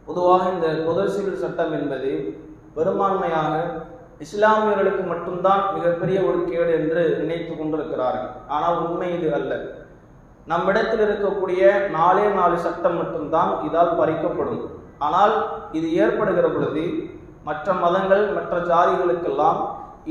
பொதுவாக 0.09 0.45
இந்த 0.55 0.69
பொது 0.89 1.05
சிவில் 1.15 1.43
சட்டம் 1.45 1.75
என்பது 1.81 2.13
பெரும்பான்மையாக 2.77 3.55
இஸ்லாமியர்களுக்கு 4.27 5.03
மட்டும்தான் 5.13 5.65
மிகப்பெரிய 5.77 6.19
ஒரு 6.29 6.39
கேடு 6.51 6.73
என்று 6.81 7.03
நினைத்து 7.23 7.53
கொண்டிருக்கிறார்கள். 7.55 8.31
ஆனால் 8.55 8.81
உண்மை 8.85 9.09
இது 9.17 9.31
அல்ல. 9.39 9.53
நம்மிடத்தில் 10.51 11.03
இருக்கக்கூடிய 11.07 11.63
நாலே 11.97 12.27
நாலு 12.39 12.57
சட்டம் 12.65 12.99
மட்டும்தான் 13.01 13.53
இதால் 13.69 13.97
பறிக்கப்படும். 14.01 14.63
ஆனால் 15.07 15.35
இது 15.79 15.89
ஏற்படுகிற 16.03 16.47
பொழுது 16.57 16.85
மற்ற 17.49 17.73
மதங்கள் 17.85 18.23
மற்ற 18.37 18.55
ஜாதிகளுக்கெல்லாம் 18.71 19.59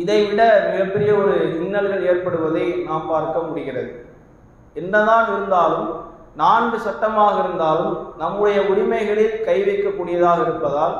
இதைவிட 0.02 0.41
மிகப்பெரிய 0.71 1.12
ஒரு 1.21 1.36
இன்னல்கள் 1.62 2.06
ஏற்படுவதை 2.12 2.65
நாம் 2.88 3.10
பார்க்க 3.12 3.48
முடிகிறது. 3.48 3.91
என்னதான் 4.82 5.28
இருந்தாலும் 5.34 5.89
நான்கு 6.41 6.78
சட்டமாக 6.86 7.36
இருந்தாலும் 7.43 7.93
நம்முடைய 8.21 8.58
உரிமைகளில் 8.71 9.36
கை 9.48 9.58
வைக்கக்கூடியதாக 9.67 10.39
இருப்பதால் 10.45 10.95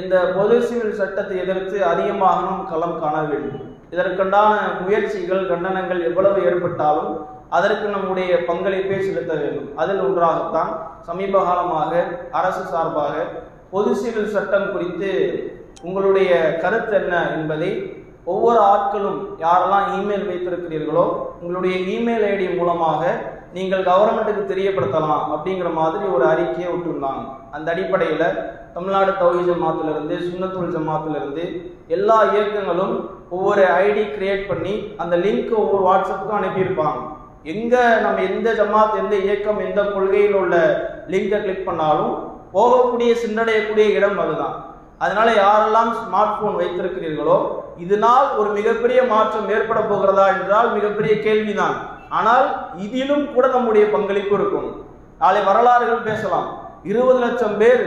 இந்த 0.00 0.14
பொது 0.36 0.56
சிவில் 0.68 0.98
சட்டத்தை 1.00 1.36
எதிர்த்து 1.44 1.76
அதிகமாக 1.92 2.42
நாம் 2.48 2.68
களம் 2.72 2.98
காண 3.02 3.16
வேண்டும். 3.30 3.62
இதற்குண்டான 3.94 4.52
முயற்சிகள் 4.82 5.48
கண்டனங்கள் 5.50 6.00
எவ்வளவு 6.08 6.38
ஏற்பட்டாலும் 6.50 7.12
அதற்கு 7.56 7.86
நம்முடைய 7.94 8.30
பங்களிப்பை 8.50 8.98
செலுத்த 9.08 9.32
வேண்டும். 9.40 9.68
அதில் 9.82 10.04
ஒன்றாகத்தான் 10.06 10.72
சமீப 11.08 11.42
காலமாக 11.48 11.92
அரசு 12.38 12.62
சார்பாக 12.72 13.14
பொது 13.74 13.92
சிவில் 14.00 14.32
சட்டம் 14.36 14.72
குறித்து 14.74 15.10
உங்களுடைய 15.86 16.32
கருத்து 16.62 16.94
என்ன 17.00 17.14
என்பதை 17.36 17.70
ஒவ்வொரு 18.32 18.60
ஆட்களும் 18.72 19.18
யாரெல்லாம் 19.44 19.86
இமெயில் 19.96 20.28
வைத்திருக்கிறீர்களோ 20.28 21.06
உங்களுடைய 21.40 21.74
இமெயில் 21.94 22.26
ஐடி 22.32 22.46
மூலமாக 22.58 23.02
நீங்கள் 23.56 23.88
கவர்மெண்ட்டுக்கு 23.88 24.44
தெரியப்படுத்தலாம் 24.52 25.24
அப்படிங்கிற 25.34 25.68
மாதிரி 25.80 26.04
ஒரு 26.14 26.24
அறிக்கையை 26.30 26.68
விட்டுருந்தாங்க. 26.70 27.24
அந்த 27.56 27.66
அடிப்படையில் 27.74 28.38
தமிழ்நாடு 28.76 29.12
தௌஹி 29.20 29.42
ஜமாத்திலிருந்து 29.48 30.16
சுண்ணத்துல் 30.28 30.72
ஜமாத்திலிருந்து 30.76 31.44
எல்லா 31.96 32.16
இயக்கங்களும் 32.32 32.94
ஒவ்வொரு 33.36 33.64
ஐடி 33.84 34.04
கிரியேட் 34.14 34.48
பண்ணி 34.48 34.72
அந்த 35.02 35.14
லிங்க் 35.26 35.52
ஒவ்வொரு 35.62 35.84
வாட்ஸ்அப்புக்கும் 35.88 36.40
அனுப்பியிருப்பாங்க. 36.40 37.02
எங்க 37.52 37.74
நம்ம 38.02 38.20
எந்த 38.28 38.48
ஜமாத் 38.58 38.94
எந்த 39.00 39.14
இயக்கம் 39.24 39.58
எந்த 39.64 39.80
கொள்கையில் 39.84 40.36
உள்ள 40.42 40.54
லிங்கை 41.12 41.38
கிளிக் 41.40 41.66
பண்ணாலும் 41.66 42.12
போகக்கூடிய 42.54 43.10
சென்றடையக்கூடிய 43.22 43.86
இடம் 43.96 44.20
அதுதான். 44.22 44.54
அதனால 45.04 45.28
யாரெல்லாம் 45.40 45.90
ஸ்மார்ட் 45.98 46.38
போன் 46.40 46.56
வைத்திருக்கிறீர்களோ 46.60 47.36
இதனால் 47.84 48.28
ஒரு 48.40 48.50
மிகப்பெரிய 48.58 49.00
மாற்றம் 49.10 49.50
ஏற்பட 49.54 49.80
போகிறதா 49.80 50.26
என்றால் 50.34 50.68
மிகப்பெரிய 50.76 51.14
கேள்விதான். 51.26 51.76
ஆனால் 52.18 52.46
இதிலும் 52.84 53.26
கூட 53.34 53.46
நம்முடைய 53.56 53.84
பங்களிப்பு 53.94 54.34
இருக்கும். 54.38 54.68
நாளை 55.18 55.42
வரலாறுகள் 55.48 56.06
பேசலாம். 56.08 56.48
இருபது 56.92 57.20
லட்சம் 57.24 57.58
பேர் 57.62 57.84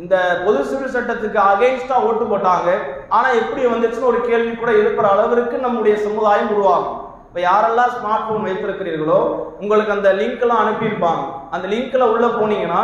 இந்த 0.00 0.14
பொது 0.46 0.62
சிவில் 0.70 0.94
சட்டத்துக்கு 0.96 1.38
அகெயின்ஸ்டா 1.50 1.98
ஓட்டு 2.08 2.24
போட்டாங்க. 2.32 2.70
ஆனா 3.16 3.28
எப்படி 3.42 3.62
வந்துச்சுன்னு 3.66 4.10
ஒரு 4.12 4.20
கேள்வி 4.30 4.54
கூட 4.54 4.72
எழுப்புற 4.80 5.08
அளவிற்கு 5.14 5.58
நம்முடைய 5.66 5.94
சமுதாயம் 6.06 6.52
உருவாகும். 6.56 6.98
இப்போ 7.28 7.40
யாரெல்லாம் 7.48 7.90
ஸ்மார்ட் 7.96 8.26
ஃபோன் 8.26 8.46
வைத்திருக்கிறீர்களோ 8.48 9.18
உங்களுக்கு 9.62 9.94
அந்த 9.96 10.10
லிங்க்லாம் 10.20 10.62
அனுப்பியிருப்பாங்க. 10.62 11.22
அந்த 11.54 11.66
லிங்க்ல 11.72 12.04
உள்ள 12.12 12.26
போனீங்கன்னா 12.38 12.80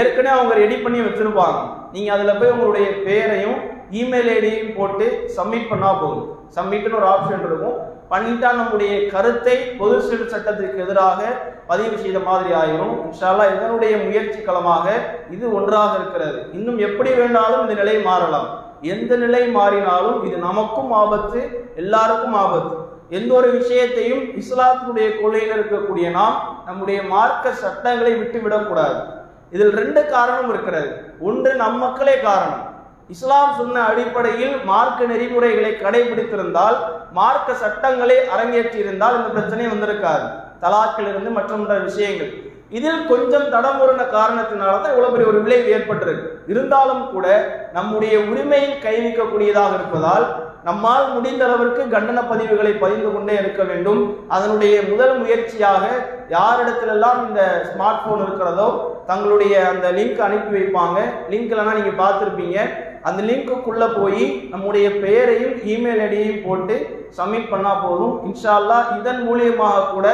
ஏற்கனவே 0.00 0.34
அவங்க 0.36 0.54
ரெடி 0.62 0.76
பண்ணி 0.84 0.98
வச்சிருப்பாங்க. 1.06 1.58
நீங்க 1.94 2.10
அதுல 2.16 2.32
போய் 2.38 2.54
உங்களுடைய 2.54 2.86
பேரையும் 3.06 3.58
இமெயில் 4.00 4.30
ஐடியையும் 4.36 4.74
போட்டு 4.78 5.06
சப்மிட் 5.36 5.70
பண்ணா 5.72 5.90
போதும். 6.02 6.26
சப்மிட்னு 6.56 6.98
ஒரு 7.00 7.08
ஆப்ஷன் 7.14 7.46
இருக்கும். 7.48 7.76
பண்ணிட்டா 8.12 8.50
நம்முடைய 8.58 8.92
கருத்தை 9.12 9.56
பொது 9.80 9.96
சிவில் 10.08 10.32
சட்டத்திற்கு 10.34 10.84
எதிராக 10.84 11.20
பதிவு 11.70 11.96
செய்த 12.04 12.18
மாதிரி 12.28 12.50
ஆயிரும். 12.60 12.94
இன்ஷால்லா 13.06 13.46
இதனுடைய 13.54 13.94
முயற்சி 14.06 14.40
களமாக 14.48 14.86
இது 15.36 15.44
ஒன்றாக 15.58 15.92
இருக்கிறது. 16.00 16.38
இன்னும் 16.58 16.78
எப்படி 16.88 17.10
வேண்டாலும் 17.20 17.62
இந்த 17.64 17.76
நிலை 17.82 17.96
மாறலாம். 18.08 18.48
எந்த 18.94 19.12
நிலை 19.24 19.42
மாறினாலும் 19.58 20.18
இது 20.28 20.36
நமக்கும் 20.48 20.92
ஆபத்து 21.02 21.40
எல்லாருக்கும் 21.82 22.38
ஆபத்து. 22.44 22.76
எந்த 23.16 23.30
ஒரு 23.34 23.48
விஷயத்தையும் 23.58 24.24
இஸ்லாத்தினுடைய 24.40 25.06
கொள்கையில் 25.20 25.54
இருக்கக்கூடிய 25.56 26.06
நாம் 26.16 26.38
நம்முடைய 26.66 26.98
மார்க்க 27.12 27.52
சட்டங்களை 27.62 28.12
விட்டு 28.14 28.38
விடக்கூடாது 28.40 28.98
இதில் 29.54 29.76
ரெண்டு 29.80 30.00
காரணம் 30.06 30.50
இருக்கிறது. 30.52 30.90
ஒன்று 31.28 31.50
நம் 31.60 31.78
மக்களே 31.84 32.16
காரணம். 32.20 32.64
இஸ்லாம் 33.14 33.54
சொன்ன 33.58 33.84
அடிப்படையில் 33.90 34.54
மார்க்க 34.70 35.10
நெறிமுறைகளை 35.12 35.70
கடைபிடித்திருந்தால் 35.84 36.76
மார்க்க 37.18 37.54
சட்டங்களை 37.62 38.18
அரங்கேற்றியிருந்தால் 38.34 39.16
இந்த 39.18 39.30
பிரச்சனை 39.36 39.66
வந்திருக்காது. 39.66 40.26
தலாக்கிலிருந்து 40.64 41.32
மற்ற 41.38 41.78
விஷயங்கள். 41.88 42.32
இதில் 42.78 43.06
கொஞ்சம் 43.12 43.50
தடமுறின 43.54 44.02
காரணத்தினால 44.16 44.74
தான் 44.82 44.94
இவ்வளவு 44.94 45.14
பெரிய 45.14 45.30
ஒரு 45.32 45.40
விளைவு 45.46 45.68
ஏற்பட்டிருக்கு. 45.76 46.26
இருந்தாலும் 46.52 47.04
கூட 47.14 47.26
நம்முடைய 47.76 48.14
உரிமையில் 48.30 48.76
கைவிக்கக்கூடியதாக 48.84 49.72
இருப்பதால் 49.78 50.26
நம்மால் 50.68 51.04
முடிந்த 51.14 51.42
அளவிற்கு 51.46 51.82
கண்டன 51.92 52.20
பதிவுகளை 52.30 52.72
பதிந்து 52.82 53.10
கொண்டே 53.12 53.34
இருக்க 53.42 53.62
வேண்டும். 53.70 54.00
அதனுடைய 54.34 54.74
முதல் 54.90 55.14
முயற்சியாக 55.20 55.84
யாரிடத்திலெல்லாம் 56.36 57.20
இந்த 57.28 57.42
ஸ்மார்ட் 57.68 58.04
போன் 58.06 58.24
இருக்கிறதோ 58.26 58.68
தங்களுடைய 59.10 59.54
அந்த 59.72 59.86
லிங்க் 59.98 60.20
அனுப்பி 60.26 60.52
வைப்பாங்க. 60.56 60.98
லிங்க் 61.32 61.52
இல்லைன்னா 61.52 61.78
நீங்க 61.78 61.94
பார்த்துருப்பீங்க. 62.02 62.58
அந்த 63.08 63.20
லிங்க்குள்ள 63.28 63.84
போய் 63.98 64.24
நம்முடைய 64.52 64.86
பெயரையும் 65.04 65.54
இமெயில் 65.74 66.02
ஐடியையும் 66.06 66.44
போட்டு 66.46 66.76
சப்மிட் 67.18 67.52
பண்ணா 67.52 67.72
போதும். 67.84 68.14
இன்ஷால்லா 68.28 68.78
இதன் 68.98 69.22
மூலியமாக 69.28 69.86
கூட 69.94 70.06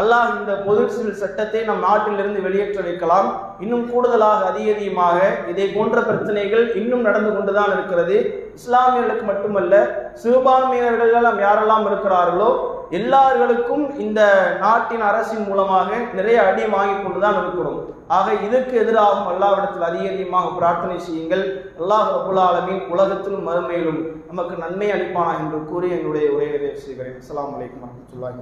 அல்லாஹ் 0.00 0.32
இந்த 0.38 0.52
பொது 0.66 0.82
சிவில் 0.94 1.20
சட்டத்தை 1.20 1.60
நம் 1.68 1.84
நாட்டிலிருந்து 1.86 2.40
வெளியேற்ற 2.44 2.80
வைக்கலாம். 2.88 3.28
இன்னும் 3.64 3.86
கூடுதலாக 3.92 4.40
அதிக 4.50 4.66
அதிகமாக 4.74 5.16
இதை 5.52 5.66
போன்ற 5.76 5.96
பிரச்சனைகள் 6.08 6.64
இன்னும் 6.80 7.06
நடந்து 7.08 7.30
கொண்டுதான் 7.36 7.72
இருக்கிறது. 7.76 8.16
இஸ்லாமியர்களுக்கு 8.58 9.24
மட்டுமல்ல 9.30 9.74
சிறுபான்மையினர்கள் 10.22 11.14
எல்லாம் 11.20 11.40
யாரெல்லாம் 11.46 11.86
இருக்கிறார்களோ 11.90 12.50
எல்லார்களுக்கும் 12.98 13.84
இந்த 14.04 14.20
நாட்டின் 14.62 15.04
அரசின் 15.08 15.48
மூலமாக 15.48 15.90
நிறைய 16.18 16.36
அடி 16.50 16.62
வாங்கி 16.76 16.96
கொண்டுதான் 17.00 17.40
இருக்கிறோம். 17.42 17.80
ஆக 18.18 18.28
இதற்கு 18.46 18.74
எதிராகவும் 18.84 19.30
அல்லாவிடத்தில் 19.32 19.88
அதிக 19.90 20.06
அதிகமாக 20.14 20.54
பிரார்த்தனை 20.60 20.96
செய்யுங்கள். 21.08 21.44
அல்லாஹ் 21.80 22.08
ரபுல் 22.14 22.42
ஆலமின் 22.46 22.82
உலகத்திலும் 22.94 23.46
மறுமையிலும் 23.50 24.00
நமக்கு 24.30 24.56
நன்மை 24.64 24.90
அளிப்பானா 24.96 25.34
என்று 25.42 25.60
கூறி 25.72 25.90
என்னுடைய 25.98 26.28
உரையை 26.38 26.72
செய்கிறேன். 26.86 27.20
அஸ்லாம் 27.22 27.52
வலைக்கம் 27.56 27.84
வரமத்துல்லாஹி 27.84 28.36